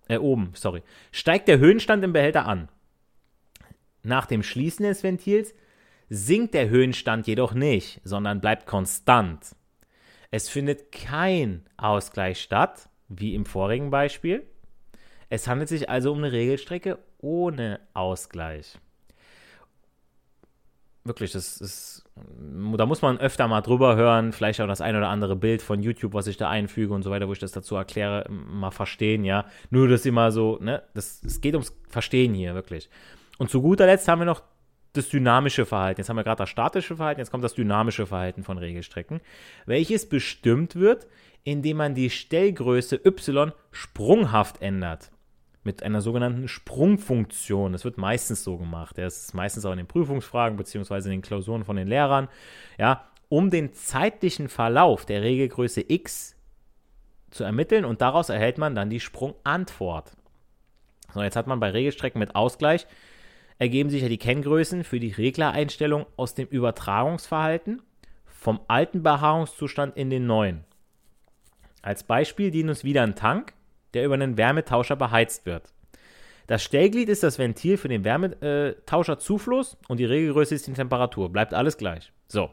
äh, 0.09 0.19
oben, 0.19 0.53
sorry, 0.55 0.83
steigt 1.11 1.49
der 1.49 1.59
Höhenstand 1.59 2.05
im 2.05 2.13
Behälter 2.13 2.47
an. 2.47 2.69
Nach 4.03 4.27
dem 4.27 4.43
Schließen 4.43 4.85
des 4.85 5.03
Ventils 5.03 5.55
sinkt 6.09 6.55
der 6.55 6.69
Höhenstand 6.69 7.27
jedoch 7.27 7.55
nicht, 7.55 8.01
sondern 8.05 8.41
bleibt 8.41 8.67
konstant. 8.67 9.55
Es 10.33 10.49
findet 10.49 10.91
kein 10.91 11.65
Ausgleich 11.77 12.41
statt, 12.43 12.89
wie 13.09 13.37
im 13.37 13.47
vorigen 13.47 13.91
Beispiel. 13.91 14.45
Es 15.29 15.47
handelt 15.47 15.69
sich 15.69 15.89
also 15.89 16.11
um 16.11 16.19
eine 16.19 16.33
Regelstrecke 16.33 16.99
ohne 17.19 17.79
Ausgleich 17.95 18.79
wirklich, 21.05 21.33
das 21.33 21.61
ist, 21.61 22.05
da 22.15 22.87
muss 22.87 23.03
man 23.03 23.19
öfter 23.19 23.49
mal 23.49 23.61
drüber 23.61 23.97
hören, 23.97 24.33
vielleicht 24.33 24.61
auch 24.61 24.67
das 24.67 24.81
ein 24.81 24.97
oder 24.97 25.09
andere 25.09 25.37
Bild 25.37 25.63
von 25.63 25.83
YouTube, 25.83 26.15
was 26.15 26.27
ich 26.27 26.37
da 26.37 26.49
einfüge 26.49 26.95
und 26.95 27.03
so 27.03 27.11
weiter, 27.11 27.29
wo 27.29 27.33
ich 27.33 27.39
das 27.39 27.53
dazu 27.53 27.77
erkläre, 27.77 28.27
mal 28.31 28.71
verstehen, 28.71 29.25
ja. 29.25 29.47
Nur, 29.71 29.89
dass 29.89 30.07
immer 30.07 30.31
so, 30.31 30.59
ne, 30.61 30.83
das, 30.95 31.23
es 31.25 31.41
geht 31.41 31.55
ums 31.55 31.77
Verstehen 31.89 32.35
hier, 32.35 32.55
wirklich. 32.55 32.89
Und 33.39 33.51
zu 33.51 33.63
guter 33.63 33.87
Letzt 33.87 34.07
haben 34.09 34.21
wir 34.21 34.27
noch 34.27 34.43
das 34.93 35.09
dynamische 35.09 35.65
Verhalten. 35.65 36.01
Jetzt 36.01 36.09
haben 36.09 36.17
wir 36.17 36.25
gerade 36.25 36.39
das 36.39 36.51
statische 36.51 36.97
Verhalten, 36.97 37.21
jetzt 37.21 37.31
kommt 37.31 37.45
das 37.45 37.55
dynamische 37.55 38.07
Verhalten 38.07 38.43
von 38.43 38.59
Regelstrecken, 38.59 39.21
welches 39.67 40.09
bestimmt 40.09 40.77
wird, 40.77 41.07
indem 41.45 41.79
man 41.79 41.95
die 41.95 42.11
Stellgröße 42.11 43.01
y 43.05 43.53
sprunghaft 43.71 44.61
ändert 44.61 45.11
mit 45.65 45.83
einer 45.83 46.01
sogenannten 46.01 46.49
Sprungfunktion. 46.49 47.73
Das 47.73 47.85
wird 47.85 47.97
meistens 47.97 48.45
so 48.45 48.59
gemacht. 48.59 48.99
Das 48.99 49.25
ist 49.25 49.35
meistens 49.35 49.65
auch 49.65 49.73
in 49.73 49.79
den 49.79 49.87
Prüfungsfragen 49.87 50.57
beziehungsweise 50.57 51.09
in 51.09 51.19
den 51.19 51.23
Klausuren 51.23 51.65
von 51.65 51.77
den 51.77 51.89
Lehrern. 51.89 52.29
Ja, 52.79 53.09
um 53.29 53.51
den 53.51 53.73
zeitlichen 53.73 54.49
Verlauf 54.49 55.07
der 55.07 55.23
Regelgröße 55.23 55.85
x 55.89 56.37
zu 57.31 57.45
ermitteln 57.45 57.85
und 57.85 58.03
daraus 58.03 58.29
erhält 58.29 58.59
man 58.59 58.75
dann 58.75 58.91
die 58.91 59.01
Sprungantwort. 59.01 60.13
So, 61.15 61.23
jetzt 61.23 61.37
hat 61.37 61.47
man 61.47 61.61
bei 61.61 61.71
Regelstrecken 61.71 62.19
mit 62.19 62.35
Ausgleich 62.35 62.87
ergeben 63.63 63.91
sich 63.91 64.03
ja 64.03 64.09
die 64.09 64.19
Kenngrößen 64.19 64.83
für 64.83 64.99
die 64.99 65.13
Reglereinstellung 65.13 66.07
aus 66.17 66.35
dem 66.35 66.49
Übertragungsverhalten 66.49 67.81
vom 68.27 68.61
alten 68.67 69.05
Behaarungszustand 69.05 69.97
in 69.97 70.11
den 70.11 70.27
neuen. 70.27 70.65
Als 71.81 72.03
Beispiel 72.03 72.51
dient 72.51 72.69
uns 72.69 72.83
wieder 72.83 73.03
ein 73.03 73.15
Tank 73.15 73.55
der 73.95 74.05
über 74.05 74.15
einen 74.15 74.39
Wärmetauscher 74.39 74.97
beheizt 74.97 75.47
wird. 75.47 75.65
Das 76.47 76.63
Stellglied 76.63 77.09
ist 77.09 77.23
das 77.23 77.39
Ventil 77.39 77.77
für 77.77 77.89
den 77.89 78.05
Wärmetauscherzufluss 78.05 79.77
und 79.87 79.99
die 79.99 80.05
Regelgröße 80.05 80.55
ist 80.55 80.67
die 80.67 80.73
Temperatur. 80.73 81.31
Bleibt 81.31 81.55
alles 81.55 81.77
gleich. 81.77 82.11
So. 82.27 82.51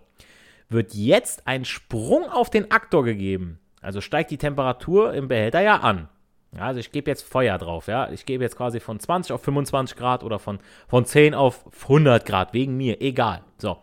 Wird 0.67 0.93
jetzt 0.93 1.47
ein 1.47 1.65
Sprung 1.65 2.29
auf 2.29 2.49
den 2.49 2.69
Aktor 2.71 3.03
gegeben, 3.03 3.59
also 3.81 4.01
steigt 4.01 4.29
die 4.29 4.37
Temperatur 4.37 5.13
im 5.13 5.27
Behälter 5.27 5.61
ja 5.61 5.77
an. 5.77 6.09
Also 6.57 6.79
ich 6.79 6.91
gebe 6.91 7.09
jetzt 7.09 7.23
Feuer 7.23 7.57
drauf, 7.57 7.88
ja. 7.88 8.09
Ich 8.12 8.25
gebe 8.25 8.43
jetzt 8.43 8.57
quasi 8.57 8.79
von 8.79 8.99
20 8.99 9.33
auf 9.33 9.43
25 9.43 9.95
Grad 9.95 10.23
oder 10.23 10.39
von, 10.39 10.59
von 10.88 11.05
10 11.05 11.35
auf 11.35 11.65
100 11.83 12.25
Grad, 12.25 12.53
wegen 12.53 12.75
mir, 12.75 13.01
egal. 13.01 13.43
So. 13.57 13.77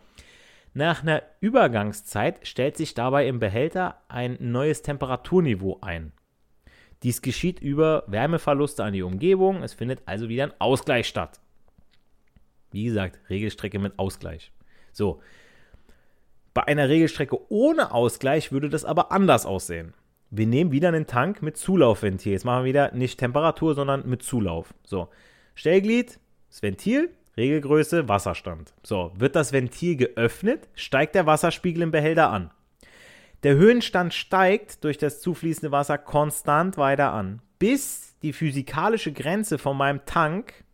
Nach 0.73 1.01
einer 1.01 1.23
Übergangszeit 1.39 2.45
stellt 2.45 2.77
sich 2.77 2.93
dabei 2.93 3.27
im 3.27 3.39
Behälter 3.39 4.01
ein 4.09 4.37
neues 4.39 4.81
Temperaturniveau 4.81 5.79
ein. 5.81 6.11
Dies 7.03 7.21
geschieht 7.21 7.59
über 7.59 8.03
Wärmeverluste 8.07 8.83
an 8.83 8.93
die 8.93 9.03
Umgebung. 9.03 9.63
Es 9.63 9.73
findet 9.73 10.01
also 10.05 10.29
wieder 10.29 10.43
ein 10.43 10.53
Ausgleich 10.59 11.07
statt. 11.07 11.39
Wie 12.71 12.83
gesagt, 12.83 13.19
Regelstrecke 13.29 13.79
mit 13.79 13.97
Ausgleich. 13.97 14.51
So. 14.91 15.21
Bei 16.53 16.67
einer 16.67 16.89
Regelstrecke 16.89 17.37
ohne 17.51 17.91
Ausgleich 17.91 18.51
würde 18.51 18.69
das 18.69 18.83
aber 18.83 19.11
anders 19.11 19.45
aussehen. 19.45 19.93
Wir 20.29 20.47
nehmen 20.47 20.71
wieder 20.71 20.89
einen 20.89 21.07
Tank 21.07 21.41
mit 21.41 21.57
Zulaufventil. 21.57 22.33
Jetzt 22.33 22.45
machen 22.45 22.63
wir 22.63 22.69
wieder 22.69 22.91
nicht 22.93 23.19
Temperatur, 23.19 23.75
sondern 23.75 24.07
mit 24.07 24.23
Zulauf. 24.23 24.73
So. 24.83 25.09
Stellglied, 25.55 26.19
das 26.49 26.61
Ventil, 26.61 27.09
Regelgröße, 27.37 28.09
Wasserstand. 28.09 28.73
So, 28.83 29.11
wird 29.15 29.35
das 29.35 29.53
Ventil 29.53 29.95
geöffnet, 29.95 30.67
steigt 30.75 31.15
der 31.15 31.25
Wasserspiegel 31.25 31.83
im 31.83 31.91
Behälter 31.91 32.29
an. 32.29 32.51
Der 33.43 33.55
Höhenstand 33.55 34.13
steigt 34.13 34.83
durch 34.83 34.97
das 34.97 35.21
zufließende 35.21 35.71
Wasser 35.71 35.97
konstant 35.97 36.77
weiter 36.77 37.13
an, 37.13 37.41
bis 37.59 38.15
die 38.23 38.33
physikalische 38.33 39.13
Grenze 39.13 39.59
von 39.59 39.77
meinem 39.77 40.03
Tank 40.05 40.65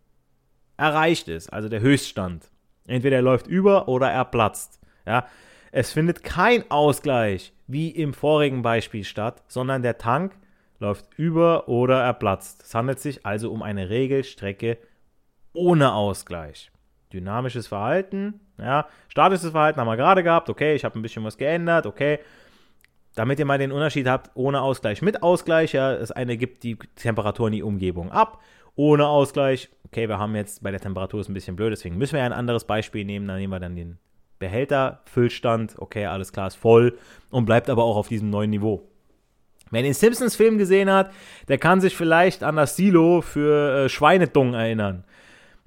erreicht 0.78 1.28
ist, 1.28 1.52
also 1.52 1.68
der 1.68 1.82
Höchststand. 1.82 2.50
Entweder 2.88 3.18
er 3.18 3.22
läuft 3.22 3.48
über 3.48 3.88
oder 3.88 4.10
er 4.10 4.26
platzt. 4.26 4.80
Ja, 5.06 5.28
es 5.72 5.92
findet 5.92 6.24
kein 6.24 6.70
Ausgleich 6.72 7.54
wie 7.68 7.90
im 7.90 8.14
vorigen 8.14 8.62
Beispiel 8.62 9.04
statt, 9.04 9.44
sondern 9.48 9.82
der 9.82 9.98
Tank 9.98 10.36
läuft 10.80 11.06
über 11.18 11.68
oder 11.68 12.02
er 12.02 12.14
platzt. 12.14 12.64
Es 12.64 12.76
handelt 12.76 13.00
sich 13.00 13.26
also 13.26 13.52
um 13.52 13.62
eine 13.62 13.90
Regelstrecke 13.90 14.78
ohne 15.54 15.94
Ausgleich. 15.94 16.72
Dynamisches 17.12 17.68
Verhalten, 17.68 18.40
ja, 18.58 18.88
statisches 19.08 19.52
Verhalten 19.52 19.80
haben 19.80 19.88
wir 19.88 19.98
gerade 19.98 20.24
gehabt, 20.24 20.50
okay, 20.50 20.76
ich 20.76 20.84
habe 20.84 20.98
ein 21.00 21.02
bisschen 21.02 21.24
was 21.24 21.38
geändert, 21.38 21.86
okay, 21.86 22.20
damit 23.16 23.38
ihr 23.38 23.46
mal 23.46 23.60
den 23.60 23.72
Unterschied 23.72 24.08
habt, 24.08 24.32
ohne 24.34 24.62
Ausgleich, 24.62 25.02
mit 25.02 25.22
Ausgleich, 25.22 25.74
ja, 25.74 25.96
das 25.96 26.12
eine 26.12 26.38
gibt 26.38 26.64
die 26.64 26.78
Temperatur 26.96 27.48
in 27.48 27.54
die 27.54 27.64
Umgebung 27.64 28.12
ab, 28.12 28.42
ohne 28.76 29.08
Ausgleich, 29.08 29.70
okay, 29.86 30.10
wir 30.10 30.18
haben 30.18 30.36
jetzt 30.36 30.64
bei 30.64 30.72
der 30.72 30.80
Temperatur 30.80 31.22
ist 31.22 31.30
ein 31.30 31.36
bisschen 31.36 31.56
blöd, 31.56 31.72
deswegen 31.72 31.98
müssen 31.98 32.16
wir 32.16 32.24
ein 32.24 32.34
anderes 32.34 32.66
Beispiel 32.66 33.06
nehmen, 33.06 33.28
dann 33.28 33.38
nehmen 33.38 33.54
wir 33.54 33.60
dann 33.60 33.76
den 33.76 34.00
Behälter, 34.44 35.00
Füllstand, 35.06 35.76
okay, 35.78 36.06
alles 36.06 36.34
klar, 36.34 36.48
ist 36.48 36.56
voll 36.56 36.98
und 37.32 37.46
bleibt 37.46 37.70
aber 37.70 37.86
auch 37.86 37.96
auf 37.96 38.10
diesem 38.10 38.30
neuen 38.30 38.50
Niveau. 38.50 38.84
Wer 39.72 39.84
den 39.84 39.94
Simpsons-Film 39.94 40.58
gesehen 40.58 40.92
hat, 40.92 41.12
der 41.48 41.58
kann 41.58 41.80
sich 41.80 41.96
vielleicht 41.96 42.44
an 42.44 42.58
das 42.58 42.76
Silo 42.76 43.22
für 43.22 43.86
äh, 43.86 43.90
Schweinedung 43.90 44.54
erinnern, 44.54 45.06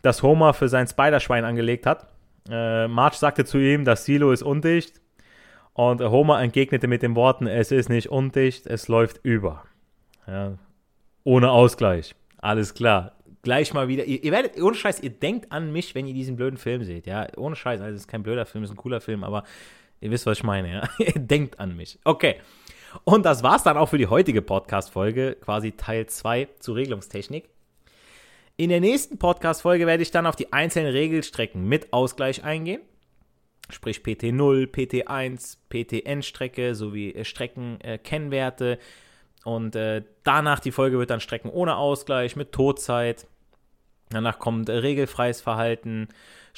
das 0.02 0.22
Homer 0.22 0.52
für 0.52 0.68
sein 0.68 0.86
Spiderschwein 0.86 1.46
angelegt 1.46 1.86
hat. 1.86 2.06
Äh, 2.50 2.86
Marge 2.86 3.16
sagte 3.16 3.46
zu 3.46 3.56
ihm, 3.56 3.86
das 3.86 4.04
Silo 4.04 4.30
ist 4.30 4.42
undicht 4.42 5.00
und 5.72 6.02
Homer 6.02 6.42
entgegnete 6.42 6.86
mit 6.86 7.02
den 7.02 7.16
Worten, 7.16 7.46
es 7.46 7.72
ist 7.72 7.88
nicht 7.88 8.10
undicht, 8.10 8.66
es 8.66 8.88
läuft 8.88 9.20
über. 9.22 9.64
Ja, 10.26 10.58
ohne 11.24 11.50
Ausgleich. 11.50 12.14
Alles 12.36 12.74
klar. 12.74 13.15
Gleich 13.46 13.72
mal 13.72 13.86
wieder. 13.86 14.04
Ihr, 14.06 14.24
ihr, 14.24 14.32
werdet, 14.32 14.60
ohne 14.60 14.74
Scheiß, 14.74 14.98
ihr 15.04 15.10
denkt 15.10 15.52
an 15.52 15.70
mich, 15.70 15.94
wenn 15.94 16.08
ihr 16.08 16.14
diesen 16.14 16.34
blöden 16.34 16.56
Film 16.56 16.82
seht. 16.82 17.06
Ja, 17.06 17.28
ohne 17.36 17.54
Scheiß. 17.54 17.80
Also, 17.80 17.94
es 17.94 18.00
ist 18.00 18.08
kein 18.08 18.24
blöder 18.24 18.44
Film, 18.44 18.64
es 18.64 18.70
ist 18.70 18.74
ein 18.74 18.76
cooler 18.76 19.00
Film, 19.00 19.22
aber 19.22 19.44
ihr 20.00 20.10
wisst, 20.10 20.26
was 20.26 20.38
ich 20.38 20.42
meine. 20.42 20.72
Ja? 20.72 20.88
ihr 20.98 21.12
denkt 21.12 21.60
an 21.60 21.76
mich. 21.76 22.00
Okay. 22.02 22.40
Und 23.04 23.24
das 23.24 23.44
war's 23.44 23.62
dann 23.62 23.76
auch 23.76 23.86
für 23.88 23.98
die 23.98 24.08
heutige 24.08 24.42
Podcast-Folge, 24.42 25.36
quasi 25.40 25.70
Teil 25.70 26.06
2 26.06 26.48
zu 26.58 26.72
Regelungstechnik. 26.72 27.48
In 28.56 28.70
der 28.70 28.80
nächsten 28.80 29.16
Podcast-Folge 29.16 29.86
werde 29.86 30.02
ich 30.02 30.10
dann 30.10 30.26
auf 30.26 30.34
die 30.34 30.52
einzelnen 30.52 30.90
Regelstrecken 30.90 31.68
mit 31.68 31.92
Ausgleich 31.92 32.42
eingehen 32.42 32.80
sprich 33.68 33.98
PT0, 33.98 34.68
PT1, 34.68 35.56
PTN-Strecke 35.68 36.74
sowie 36.74 37.12
äh, 37.12 37.24
Streckenkennwerte. 37.24 38.72
Äh, 38.72 38.78
und 39.48 39.76
äh, 39.76 40.02
danach 40.24 40.58
die 40.58 40.72
Folge 40.72 40.98
wird 40.98 41.10
dann 41.10 41.20
Strecken 41.20 41.50
ohne 41.50 41.76
Ausgleich 41.76 42.34
mit 42.34 42.50
Todzeit. 42.50 43.28
Danach 44.10 44.38
kommt 44.38 44.70
regelfreies 44.70 45.40
Verhalten, 45.40 46.08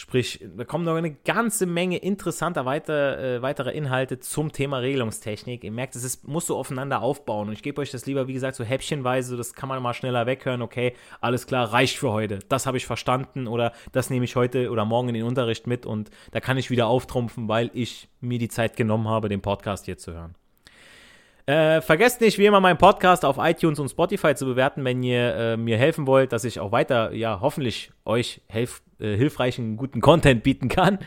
Sprich, 0.00 0.38
da 0.56 0.62
kommen 0.62 0.84
noch 0.84 0.94
eine 0.94 1.10
ganze 1.10 1.66
Menge 1.66 1.96
interessanter 1.96 2.64
weiter, 2.64 3.18
äh, 3.18 3.42
weiterer 3.42 3.72
Inhalte 3.72 4.20
zum 4.20 4.52
Thema 4.52 4.78
Regelungstechnik. 4.78 5.64
Ihr 5.64 5.72
merkt, 5.72 5.96
es 5.96 6.04
ist, 6.04 6.28
muss 6.28 6.46
so 6.46 6.56
aufeinander 6.56 7.02
aufbauen. 7.02 7.48
Und 7.48 7.54
ich 7.54 7.64
gebe 7.64 7.80
euch 7.80 7.90
das 7.90 8.06
lieber, 8.06 8.28
wie 8.28 8.32
gesagt, 8.32 8.54
so 8.54 8.62
häppchenweise. 8.62 9.36
Das 9.36 9.54
kann 9.54 9.68
man 9.68 9.82
mal 9.82 9.94
schneller 9.94 10.24
weghören. 10.24 10.62
Okay, 10.62 10.94
alles 11.20 11.48
klar, 11.48 11.72
reicht 11.72 11.98
für 11.98 12.12
heute. 12.12 12.38
Das 12.48 12.64
habe 12.64 12.76
ich 12.76 12.86
verstanden 12.86 13.48
oder 13.48 13.72
das 13.90 14.08
nehme 14.08 14.24
ich 14.24 14.36
heute 14.36 14.70
oder 14.70 14.84
morgen 14.84 15.08
in 15.08 15.14
den 15.14 15.24
Unterricht 15.24 15.66
mit 15.66 15.84
und 15.84 16.12
da 16.30 16.38
kann 16.38 16.58
ich 16.58 16.70
wieder 16.70 16.86
auftrumpfen, 16.86 17.48
weil 17.48 17.68
ich 17.74 18.08
mir 18.20 18.38
die 18.38 18.48
Zeit 18.48 18.76
genommen 18.76 19.08
habe, 19.08 19.28
den 19.28 19.40
Podcast 19.40 19.86
hier 19.86 19.98
zu 19.98 20.12
hören. 20.12 20.36
Äh, 21.48 21.80
vergesst 21.80 22.20
nicht, 22.20 22.36
wie 22.36 22.44
immer, 22.44 22.60
meinen 22.60 22.76
Podcast 22.76 23.24
auf 23.24 23.38
iTunes 23.38 23.78
und 23.78 23.88
Spotify 23.88 24.34
zu 24.34 24.44
bewerten, 24.44 24.84
wenn 24.84 25.02
ihr 25.02 25.34
äh, 25.34 25.56
mir 25.56 25.78
helfen 25.78 26.06
wollt, 26.06 26.30
dass 26.30 26.44
ich 26.44 26.60
auch 26.60 26.72
weiter, 26.72 27.14
ja, 27.14 27.40
hoffentlich 27.40 27.90
euch 28.04 28.42
helf, 28.48 28.82
äh, 29.00 29.16
hilfreichen, 29.16 29.78
guten 29.78 30.02
Content 30.02 30.42
bieten 30.42 30.68
kann. 30.68 30.98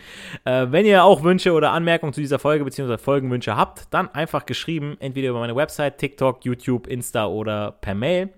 Äh, 0.44 0.66
wenn 0.72 0.88
ihr 0.88 1.04
auch 1.04 1.22
Wünsche 1.22 1.54
oder 1.54 1.74
Anmerkungen 1.74 2.12
zu 2.12 2.22
dieser 2.22 2.40
Folge 2.40 2.66
bzw. 2.66 2.98
Folgenwünsche 2.98 3.56
habt, 3.56 3.94
dann 3.94 4.10
einfach 4.16 4.48
geschrieben, 4.48 4.98
entweder 5.00 5.30
über 5.30 5.40
meine 5.42 5.56
Website, 5.56 6.00
TikTok, 6.00 6.44
YouTube, 6.44 6.88
Insta 6.88 7.28
oder 7.28 7.74
per 7.74 7.94
Mail. 7.94 8.30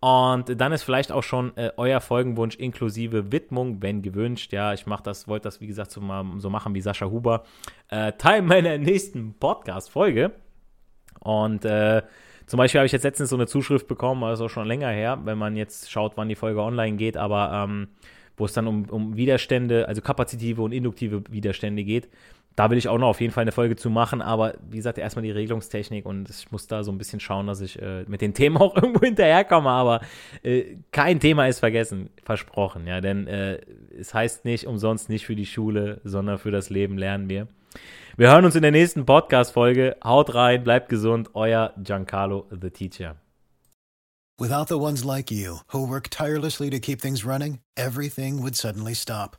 Und 0.00 0.60
dann 0.60 0.72
ist 0.72 0.82
vielleicht 0.82 1.12
auch 1.12 1.22
schon 1.22 1.56
äh, 1.56 1.70
euer 1.76 2.00
Folgenwunsch 2.00 2.56
inklusive 2.56 3.30
Widmung, 3.30 3.80
wenn 3.80 4.02
gewünscht. 4.02 4.52
Ja, 4.52 4.74
ich 4.74 4.86
mach 4.86 5.02
das, 5.02 5.28
wollte 5.28 5.44
das, 5.44 5.60
wie 5.60 5.68
gesagt, 5.68 5.92
so, 5.92 6.00
mal, 6.00 6.24
so 6.38 6.50
machen 6.50 6.74
wie 6.74 6.80
Sascha 6.80 7.06
Huber. 7.06 7.44
Äh, 7.90 8.14
Teil 8.14 8.42
meiner 8.42 8.76
nächsten 8.76 9.34
Podcast-Folge. 9.34 10.32
Und 11.28 11.66
äh, 11.66 12.00
zum 12.46 12.56
Beispiel 12.56 12.78
habe 12.78 12.86
ich 12.86 12.92
jetzt 12.92 13.02
letztens 13.02 13.28
so 13.28 13.36
eine 13.36 13.46
Zuschrift 13.46 13.86
bekommen, 13.86 14.24
also 14.24 14.48
schon 14.48 14.66
länger 14.66 14.88
her, 14.88 15.18
wenn 15.24 15.36
man 15.36 15.56
jetzt 15.56 15.90
schaut, 15.90 16.16
wann 16.16 16.30
die 16.30 16.36
Folge 16.36 16.62
online 16.62 16.96
geht, 16.96 17.18
aber 17.18 17.52
ähm, 17.52 17.88
wo 18.38 18.46
es 18.46 18.54
dann 18.54 18.66
um, 18.66 18.86
um 18.88 19.14
Widerstände, 19.14 19.86
also 19.86 20.00
kapazitive 20.00 20.62
und 20.62 20.72
induktive 20.72 21.22
Widerstände 21.28 21.84
geht. 21.84 22.08
Da 22.56 22.70
will 22.70 22.78
ich 22.78 22.88
auch 22.88 22.96
noch 22.96 23.08
auf 23.08 23.20
jeden 23.20 23.34
Fall 23.34 23.42
eine 23.42 23.52
Folge 23.52 23.76
zu 23.76 23.90
machen, 23.90 24.22
aber 24.22 24.54
wie 24.70 24.78
gesagt, 24.78 24.96
erstmal 24.96 25.22
die 25.22 25.30
Regelungstechnik 25.30 26.06
und 26.06 26.30
ich 26.30 26.50
muss 26.50 26.66
da 26.66 26.82
so 26.82 26.90
ein 26.90 26.96
bisschen 26.96 27.20
schauen, 27.20 27.46
dass 27.46 27.60
ich 27.60 27.80
äh, 27.80 28.04
mit 28.08 28.22
den 28.22 28.32
Themen 28.32 28.56
auch 28.62 28.74
irgendwo 28.74 29.00
hinterherkomme, 29.00 29.68
aber 29.68 30.00
äh, 30.42 30.76
kein 30.92 31.20
Thema 31.20 31.46
ist 31.46 31.58
vergessen, 31.58 32.08
versprochen, 32.24 32.86
ja, 32.86 33.02
denn 33.02 33.26
äh, 33.26 33.60
es 34.00 34.14
heißt 34.14 34.46
nicht 34.46 34.66
umsonst 34.66 35.10
nicht 35.10 35.26
für 35.26 35.36
die 35.36 35.44
Schule, 35.44 36.00
sondern 36.04 36.38
für 36.38 36.52
das 36.52 36.70
Leben 36.70 36.96
lernen 36.96 37.28
wir. 37.28 37.48
Wir 38.18 38.32
hören 38.32 38.44
uns 38.44 38.56
in 38.56 38.62
der 38.62 38.72
nächsten 38.72 39.06
Podcast-Folge. 39.06 39.96
Haut 40.02 40.34
rein, 40.34 40.64
bleibt 40.64 40.88
gesund. 40.88 41.36
Euer 41.36 41.72
Giancarlo, 41.80 42.48
the 42.50 42.68
Teacher. 42.68 43.14
Without 44.40 44.66
the 44.66 44.76
ones 44.76 45.04
like 45.04 45.30
you, 45.30 45.58
who 45.68 45.86
work 45.86 46.08
tirelessly 46.10 46.68
to 46.68 46.80
keep 46.80 47.00
things 47.00 47.24
running, 47.24 47.60
everything 47.76 48.42
would 48.42 48.56
suddenly 48.56 48.92
stop. 48.92 49.36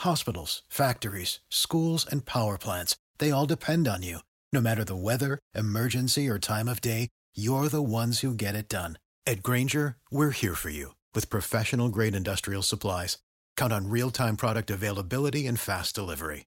Hospitals, 0.00 0.64
factories, 0.68 1.38
schools, 1.48 2.04
and 2.04 2.24
power 2.24 2.58
plants, 2.58 2.96
they 3.18 3.30
all 3.30 3.46
depend 3.46 3.86
on 3.86 4.02
you. 4.02 4.18
No 4.52 4.60
matter 4.60 4.82
the 4.82 4.96
weather, 4.96 5.38
emergency, 5.54 6.28
or 6.28 6.40
time 6.40 6.66
of 6.68 6.80
day, 6.80 7.10
you're 7.36 7.68
the 7.68 7.80
ones 7.80 8.22
who 8.22 8.34
get 8.34 8.56
it 8.56 8.68
done. 8.68 8.98
At 9.24 9.44
Granger, 9.44 9.98
we're 10.10 10.30
here 10.32 10.56
for 10.56 10.70
you 10.70 10.96
with 11.14 11.30
professional 11.30 11.90
grade 11.90 12.16
industrial 12.16 12.62
supplies. 12.62 13.18
Count 13.56 13.72
on 13.72 13.88
real 13.88 14.10
time 14.10 14.36
product 14.36 14.68
availability 14.68 15.46
and 15.46 15.60
fast 15.60 15.94
delivery. 15.94 16.46